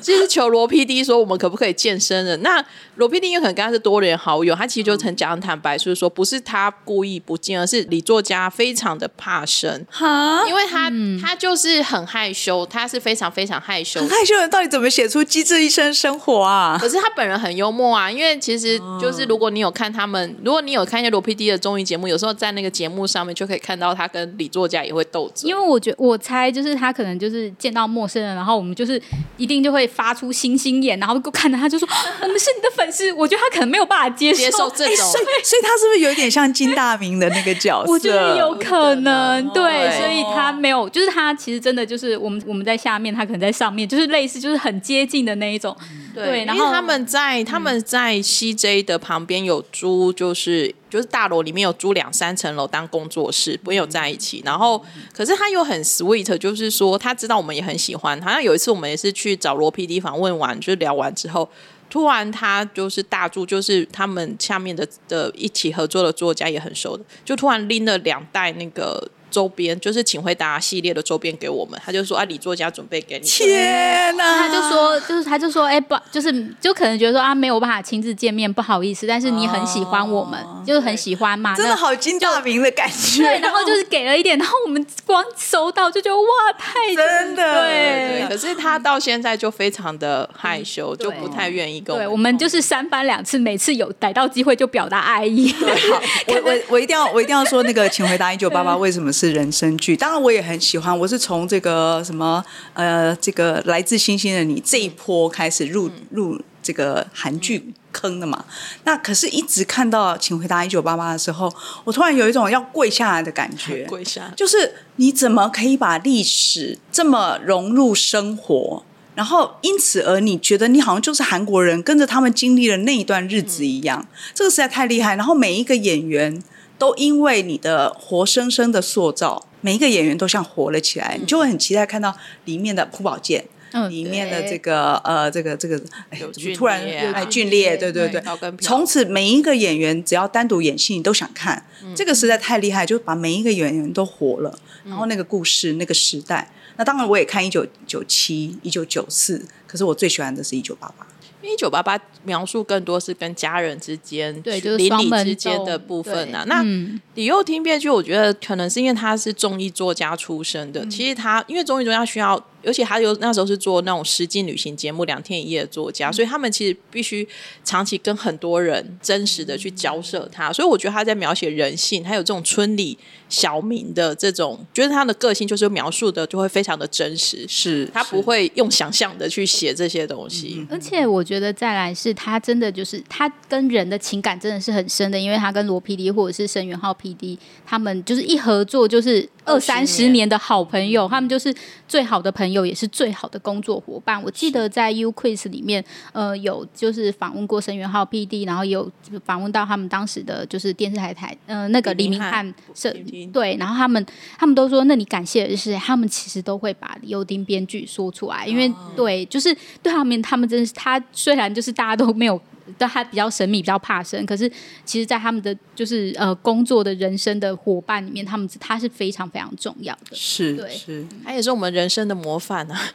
[0.00, 2.36] 其实求罗 PD 说我们可不可以健身的？
[2.36, 2.64] 那
[2.94, 10.88] 罗 PD 因为可能跟他是多年好友，他其实就很讲很坦白，就是说不是他故意不见，而是李作家非常的怕生，哈，因为他、
[11.20, 16.78] 他就是很害羞，他是非常非常害羞很害羞的人到底怎么写出《机智医生生活》啊？
[16.80, 25.48] 可是他本人很幽默啊，因为其实就是如果你有看他们，如果你有看一些罗 PD 的综艺节目，有时候在那个节目上面就可以看到他跟李作家也会斗嘴。
[25.48, 29.00] 因为我觉我猜就是他可能就是见到陌生人，然后我们就是
[29.38, 31.88] 一定就会发出星星眼，然后看着他就说
[32.22, 33.10] 我们是你的粉丝。
[33.12, 37.92] 我觉得他可能没有办法接受接受这种所以，所以他是不是有点像金大明的那个角色？
[37.92, 45.76] 我觉得有可能，对，对所以他没有，就是他其实真的就是我们我们在下面，他可能在上面，就是类似就是很接近的那一种，
[46.14, 54.42] 对，然后因为他们在他们在 CJ 的旁边有租，就是就是大楼里面有租两三层楼当工作室，没有在一起。
[54.44, 54.84] 然后，
[55.14, 58.20] 可是他又很 sweet，就是说他知道我们也很喜欢。
[58.20, 61.48] 好像有一次我们也是去找罗 PD 访问完，就是聊完之后。
[61.90, 71.80] 突然，他就是大柱，就是他们下面的的一起合作的作家也很熟的，就突然拎了两袋那个周边，就是请回答系列的周边给我们。
[71.84, 74.46] 他就说：“啊，李作家准备给你。”天哪！
[74.46, 83.22] 他就说，就是他就说，哎、不，就是就可能觉得说啊，没有办法亲自见面，不好意思，但是你很喜欢我们，就是很喜欢嘛，真的好金大明的感觉。
[83.22, 95.52] 对，然后就是给了一点，然后我们光收到就觉得哇，太真的对，对可是他到现在就非常的害羞，就不太愿意跟我对，我我们就是三番两次，每次有逮到机会就表达爱意。
[95.52, 99.96] 好，我我我一定要我一定要说那个，请回答一九八八为什么是人生剧？
[99.96, 102.44] 当然我也很喜欢，我是从这个什么
[102.74, 108.44] 呃这个来自星星的你这一波开始入入这个韩剧坑的嘛。
[108.84, 111.52] 那可是一直看到请回答一九八八的时候，
[111.84, 113.84] 我突然有一种要跪下来的感觉。
[113.88, 114.32] 跪下。
[114.36, 118.82] 就是你怎么可以把历史这么融入生活，
[119.14, 125.16] 然后因此而你觉得你好像就是韩国人，跟着他们经历了那一段日子一样，这个实在太厉害。
[125.16, 126.42] 然后每一个演员
[126.82, 132.12] 都因为你的活生生的塑造，每一个演员都像活了起来，你就会很期待看到
[132.46, 133.44] 里面的朴宝剑。
[133.74, 135.80] 嗯里面的这个呃，这个这个，
[136.10, 136.20] 哎
[136.54, 136.82] 突然
[137.14, 138.22] 哎俊烈，对对
[138.60, 141.94] 从此每一个演员只要单独演戏，你都想看，嗯。
[141.94, 151.06] 这个实在太厉害，就把每一个演员都活了，然后那个故事、那个时代，那当然我也看一九九七、一九九四，可是我最喜欢的是一九八八。
[151.42, 156.44] 一九八八描述更多是跟家人之间、对就是邻里之间的部分啊。
[156.46, 160.86] 那嗯李幼听编剧，我觉得可能是因为他是综艺作家出身嗯的。
[160.86, 166.12] 其实他因为综艺作家需要，而且他有那时候是做那种实境旅行节目《两天一夜》的作家，嗯。
[166.12, 167.26] 所以他们其实必须
[167.62, 170.52] 长期跟很多人真实的去交涉他。
[170.52, 172.98] 所以我觉得他在描写人性，还有这种村里
[173.28, 177.46] 小民的这种，觉得他的个性就是描述的就会非常的真实。
[177.46, 187.36] 是他不会用想象的去写这些东西，而且我觉得再来是他真的就是他跟人的情感真的是很深的，因为他跟罗 PD 或者是申元浩 PD
[187.66, 190.22] 他们就是一合作就是二三十年。
[190.32, 191.54] 的好朋友，他们就是
[191.86, 194.22] 最好的朋友，也是最好的工作伙伴。
[194.22, 198.90] 我记得在 U Quiz 里面，呃，有就是访问过申元浩 PD，然后有
[199.24, 202.94] 访问到他们当时的就是电视台台呃那个李明李明翰翰社
[203.32, 204.04] 对，然后他们
[204.38, 205.74] 他们都说，那你感谢的是？
[205.76, 212.40] 他们其实都会把李幼丁编剧说出来，因为、对，就是对他们，他们真是他虽然就是大家都没有。
[212.78, 214.50] 对他比较神秘，比较怕生，可是
[214.84, 220.14] 其实，在他们的就是呃工作的人生的伙伴里面，他们他是非常非常重要的。
[220.14, 222.80] 是对是，他也是我们人生的模范啊。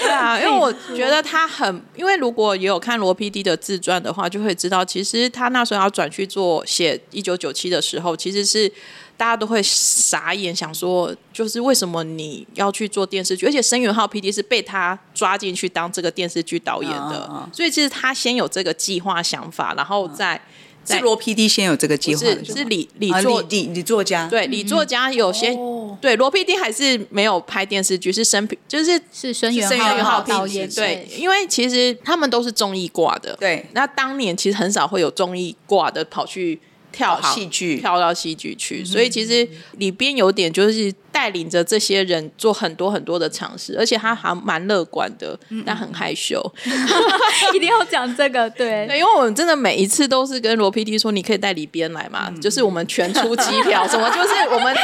[0.00, 8.70] 对啊，因为我觉得他很，因为如果也有看罗 PD 的自传的话，就会知道，其实他那时候要转去做写一九九七的时候，其实是
[9.16, 17.50] 大家都会傻眼，想说就是为什么你要去做电视剧，而且申元浩 PD 是被他抓进去当这个电视剧导演的，嗯嗯嗯。
[17.52, 20.40] 所以其实他先有这个计划想法，然后再。
[20.86, 25.96] 是罗 PD 先有这个计划，是是李李啊作李李李作家，对李作家有些、哦。
[25.98, 33.64] 对罗 PD 还是没有拍电视剧，是生平就是是申元申元浩浩导演，对，因为其实他们都是综艺挂的，对。
[33.72, 36.60] 那当年其实很少会有综艺挂的跑去
[36.94, 37.78] 跳戏剧。
[37.80, 39.46] 跳到戏剧去，所以其实
[39.78, 46.42] 里边有点就是带领着这些人做很多很多的尝试，而且他还蛮乐观的，但很害羞。
[47.54, 54.80] 一定要讲这个，对， 对，因为我们真的每一次都是跟罗 PD 说，你可以带李边来嘛，就是我们全出机票， 什么就是我们都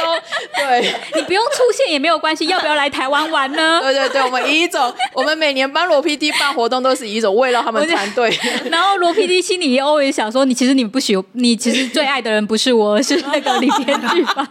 [0.54, 0.94] 对。
[1.16, 3.80] 你不用出现也没有关系，要不要来台湾玩呢？
[3.82, 8.30] 对对对，我们以一种我们每年帮罗 PD 办活动，都是以一种为了他们团队。
[8.70, 14.48] 然后罗 PD 心里 always 想说，你其实你不喜，你其实最爱的人不是我，是那个李编剧吧？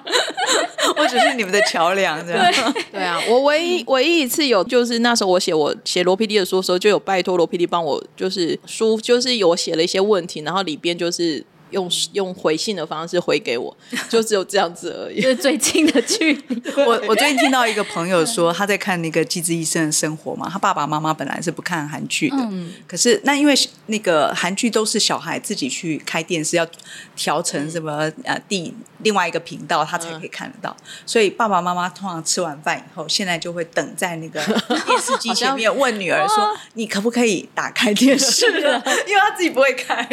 [0.97, 2.74] 我只是你们的桥梁，这样。
[2.91, 13.76] 对啊，我唯一唯一一次有，就是那时候我写我写罗 PD 的书的时候，就有拜托罗 PD 帮我，就是书就是有写了一些问题，然后里边就是用用回信的方式回给我，
[14.09, 15.22] 就只有这样子而已。
[15.22, 16.61] 就是最近的距离。
[16.86, 22.38] 我我最近听到一个朋友说，他在看那个《机智医生的生活》嘛，他爸爸妈妈本来是不看韩剧的，
[22.88, 23.53] 可是那因为
[23.86, 26.67] 那个韩剧都是小孩自己去开电视，要
[27.15, 28.74] 调成什么呃第
[29.04, 30.76] 另外一个频道，他才可以看得到，
[31.06, 34.41] 所以爸爸妈妈通常吃完饭以后，现在就会等在那个
[34.86, 38.45] 电视机前面问女儿说：“你可不可以打开电视？”
[39.08, 40.06] 因为他自己不会开。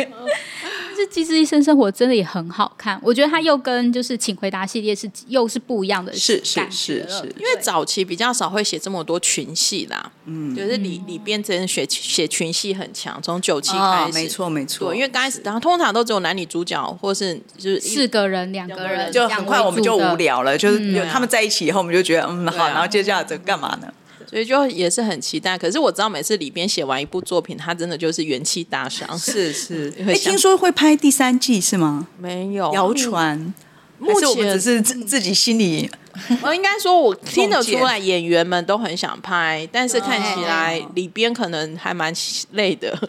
[0.99, 23.89] 但是《机智医生生活》真的也很好看，我觉得他又跟就是《请回答》系列是又是不一样的是是是是因为早期比较少会写这么多群戏啦，嗯，就是里里边真的写写群戏很强，从九七开始，啊没错没错，对，因为刚开始，然后通常都只有男女主角，或是就是四个人、两个人，就很快我们就无聊了，就是有他们在一起以后，我们就觉得嗯好，啊然后接下来这干嘛呢？
[24.29, 25.57] 所以就也是很期待。
[25.57, 29.17] 可是我知道每次里边写完一部作品，他真的就是元气大伤。
[29.17, 32.09] 是是，哎，听说会拍第三季是吗？
[32.19, 33.55] 没有谣，传，
[33.99, 35.89] 目还是我们前只是自自己心里
[36.43, 42.13] 我应该说，我听得出来演员们都很想拍，但是看起来哦里边可能还蛮
[42.53, 42.97] 累的。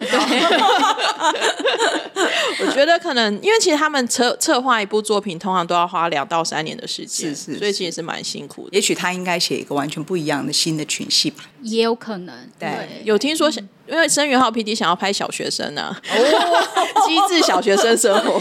[2.60, 8.70] 我觉得可能因为其实他们策策划一部作品，通常都要花两到三年的时间，是是所以其实是蛮辛苦的。
[8.72, 11.44] 也许他应该写一个完全不一样的新的群戏吧。
[11.62, 12.34] 也有可能。
[12.58, 16.16] 对有听说想，因为申元浩 PD 想要拍小学生啊，哦，
[17.06, 18.40] 机智小学生生活，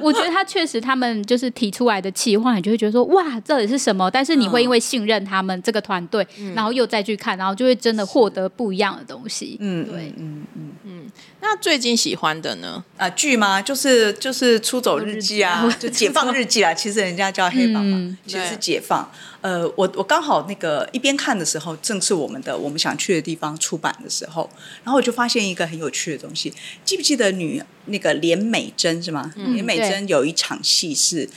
[0.00, 4.10] 我觉得他确实，他们就是提出来的企划，你就会觉得说，哇，这里是什么？
[4.10, 9.56] 但是你会因为信任他们这个团队，然后又再去看，然后就会真的获得不一样的东西。
[9.60, 11.10] 嗯对，嗯嗯嗯
[11.40, 12.82] 那最近喜欢的呢？
[12.96, 13.60] 啊，剧吗？
[13.60, 16.72] 就是就是出走日记啊，就解放日记啊。
[16.74, 19.10] 其实人家叫黑帮嘛，嗯其实是解放。
[19.40, 24.48] 呃，我我刚好那个一边看的时候，正是我们的我们想去的地方出版的时候，
[24.82, 26.52] 然后我就发现一个很有趣的东西。
[26.84, 29.30] 记不记得女那个连美珍是吗？
[29.36, 31.28] 连美珍有一场戏是。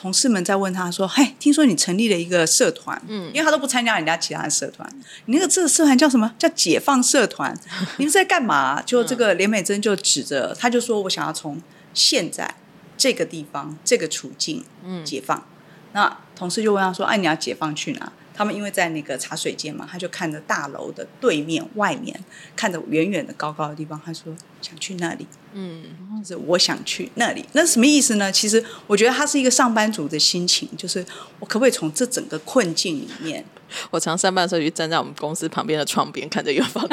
[0.00, 4.88] 同事们在问他说：“嘿，听说你成立了一个社团，嗯，因为他都不参加人家其他的社团，
[5.26, 6.32] 你那个这个社团叫什么？
[6.38, 7.54] 叫解放社团？
[7.98, 11.60] 你们在干嘛？”就这个连美珍就指着他就说：“我想要从
[11.92, 12.54] 现在
[12.96, 15.46] 这个地方这个处境，嗯，解放。”
[15.92, 22.24] 那同事就问他说：“哎、你要解放去哪？”他们因为在那个茶水间嘛，他就看着大楼的对面外面，
[22.56, 25.26] 看着远远的高高的地方，他说想去那里。
[25.52, 25.82] 嗯，
[26.22, 28.30] 就是我想去那里，那什么意思呢？
[28.30, 31.04] 其实我觉得他是一个上班族的心情，就是
[31.38, 33.44] 我可不可以从这整个困境里面，
[33.90, 36.84] 我常上班的时候就站在我们公司旁边的窗边， 看着远方。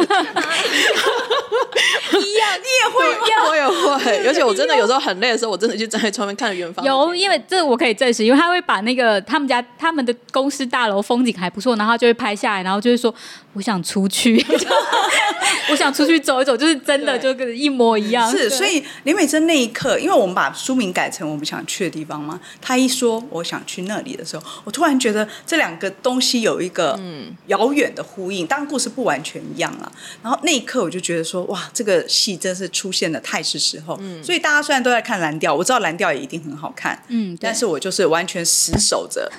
[2.10, 3.20] 一样，你也会吗？
[3.48, 6.84] 我也会，而且我真的有时候很累的时候，我真的就站在窗边看着远方。
[6.86, 13.14] 有，因为这我可以证实，因为他会把那个他们家他们的公司大楼风景还不错，然后就会拍下来，然后就会说
[13.54, 14.38] 我想出去，
[15.72, 18.30] 我想出去走一走，就是真的就跟一模一样。
[18.30, 29.92] 是，所以林美珍那一刻，因为我们把书名改成我们想去的地方嘛，她一说我想去那里的时候，我突然觉得这两个东西有一个嗯遥远的呼应，当然故事不完全一样了。
[30.24, 33.98] 然后那一刻我就觉得说，哇，这个戏真是出现的太是时候。
[34.02, 39.32] 嗯所以大家虽然都在看蓝调，我知道蓝调也一定很好看，嗯但是我就是完全死守着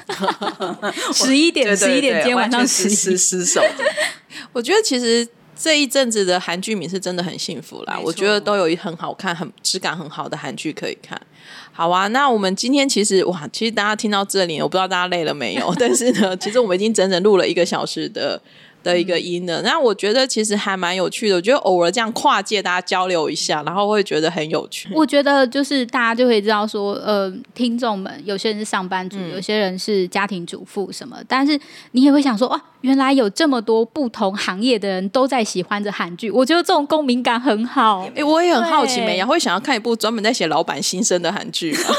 [1.13, 3.85] 十一点， 十一点，今天晚上完十死死死守着。
[4.53, 5.27] 我觉得其实
[5.59, 11.21] 这一阵子的韩剧迷是真的很幸福啦我觉得都有一很好看、很质感很好的韩剧可以看。
[11.73, 18.41] 好啊，那我们今天其实哇，其实大家听到这里，我不知道大家累了没有， 但是呢，其实我们已经整整录了一个小时的。
[18.93, 21.37] 的一个音的，那我觉得其实还蛮有趣的。
[21.37, 24.89] 我觉得偶尔这样跨界大家交流一下，然后会觉得很有趣。
[24.95, 31.61] 我觉得就是大家就可以知道说，呃，听众们有些人是上班族，有些人是家庭主妇什么，但是
[31.93, 38.09] 你也会想说，哇，原来有这么多不同行业的人都在喜欢着韩剧，我觉得这种共鸣感很好。
[38.17, 41.81] 哎、我也很好奇，对美雅会想要看一部专门在写老板心声的韩剧吗？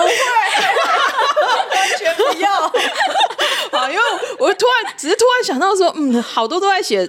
[1.98, 2.48] 全不要。
[4.40, 7.08] 好，因为我突然只是突然想到说，嗯，好多都在写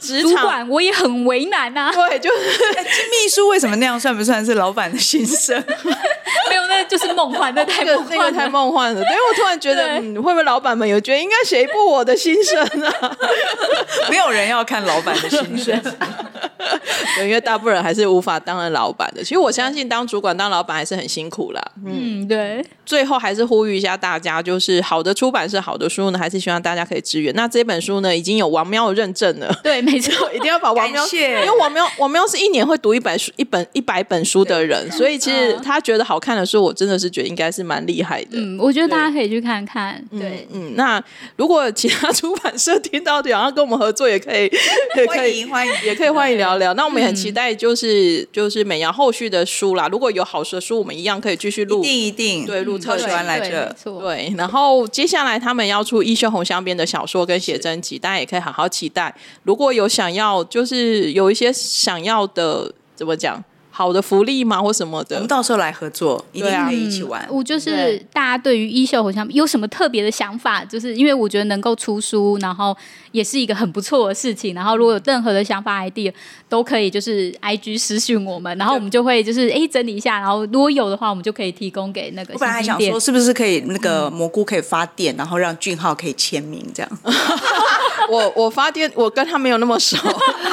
[0.00, 5.56] 职场，主管我也很为难啊，对，就是秘书为什么那样算不算是老板的心声？
[6.48, 8.50] 没有，那就是梦幻，那太那个梦幻那个太了。
[8.50, 9.00] 梦幻了。
[9.00, 13.16] 对，因为我突然觉得，对嗯，会不会老板们有觉得应该写一部我的心声啊？
[14.10, 15.80] 没有人要看老板的心声。
[17.16, 19.22] 对，因为大部分人还是无法当了老板的。
[19.22, 21.62] 其实我相信，当主管、当老板还是很辛苦啦。
[21.84, 27.34] 嗯，对，最后还是呼吁一下大家，就是好的出版社、好的书呢，还是希望大家可以支援。
[27.34, 29.52] 那这本书呢，已经有王喵的认证了。
[29.62, 30.30] 对，没错。
[30.32, 38.32] 一定要把王喵，因为王喵，王喵是一年会读一百书、一本一百本书的人，所以其实他觉得好看的书，我真的是觉得应该是蛮厉害的。
[38.34, 40.04] 嗯，我觉得大家可以去看看。
[40.10, 41.02] 对，嗯，那
[41.36, 44.50] 如果其他出版社听到想要跟我们合作，也可以，
[44.96, 46.74] 也可以欢迎欢迎也可以欢迎聊聊。
[46.74, 49.88] 那我们也很期待，就是、就是美瑶后续的书啦。
[49.88, 51.86] 如果有好的书，我们一样可以继续录一。
[51.86, 54.00] 定一定，对录特喜欢来对这。
[54.00, 59.14] 对，然后接下来他们要出衣袖红香边的小说跟写真集，大家也可以好好期待。
[59.44, 67.26] 如果有想要，就是有一些想要的，怎么讲，好的福利吗，或什么的我们，到时候来合作，一定对啊可以一起玩。
[67.30, 70.64] 我就是大家对于衣袖好像有什么特别的想法？
[70.64, 72.76] 就是因为我觉得能够出书，然后
[73.12, 74.54] 也是一个很不错的事情。
[74.54, 76.12] 然后如果有任何的想法 idea，
[76.48, 86.98] 都可以就是 I G 私讯我们，然后我们就会就是哎整理一下，然后如果有的话，我们就可以提供给那个我本来还想说，是不是可以那个蘑菇可以发电，然后让俊浩可以签名这样。
[88.10, 89.96] 我我发电，我跟他没有那么熟。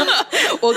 [0.62, 0.74] 我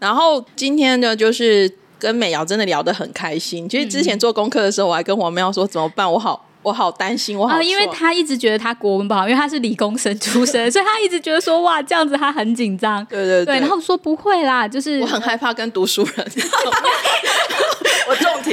[0.00, 3.68] 然后今天呢，就是跟美瑶真的聊得很开心。
[3.68, 13.04] 其实之前做功课的时候，我还跟黄喵说怎么办，我好我好担心，我好、啊，因为他一直觉得他国文不好，因为他是理工生出身， 所以他一直觉得说哇这样子他很紧张。
[13.06, 16.26] 对对对，然后说不会啦，就是我很害怕跟读书人。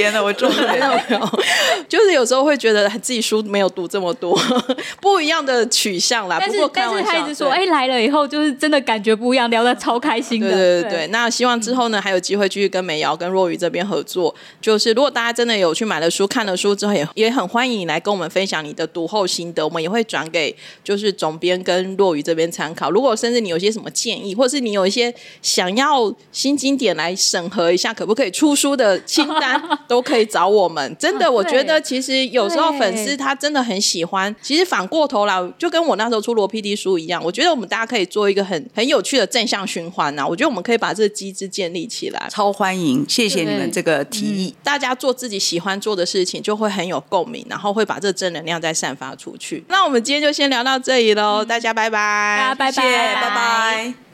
[0.00, 1.40] 田了，我种没有没有，
[1.88, 4.38] 就是有时候会觉得自己书没有读这么多，
[5.00, 6.38] 不一样的取向啦。
[6.38, 10.48] 不但是但是他一直说，对哎、来了以后就是真的感觉不一样，聊得超开心的。
[10.50, 14.34] 对对对对，那希望之后呢，还有机会继续跟美瑶跟若雨这边合作。
[14.60, 22.90] 就是如果大家真的有去买了书、看了书之后，也也很欢迎你来跟我们分享你的读后心得，我们也会转给就是总编跟若雨这边参考。
[22.90, 29.60] 如果甚至你有些什么建议，或是你有一些想要新经典来审核一下，可不可以出书的清单，
[29.90, 30.96] 都可以找我们。
[30.96, 34.32] 真的，啊我觉得其实有时候粉丝他真的很喜欢。
[34.40, 42.28] 其实反过头来，就跟我那时候出罗 PD 书一样，我觉得我们大家可以做一个很很有趣的正向循环呐、我觉得我们可以把这个机制建立起来。
[42.30, 44.54] 超欢迎，谢谢你们这个提议。
[44.62, 49.64] 大家做自己喜欢做的事情，就会很有共鸣，然后会把这正能量再散发出去。
[49.66, 54.09] 那我们今天就先聊到这里喽，大家拜拜，大家拜拜谢谢，拜拜。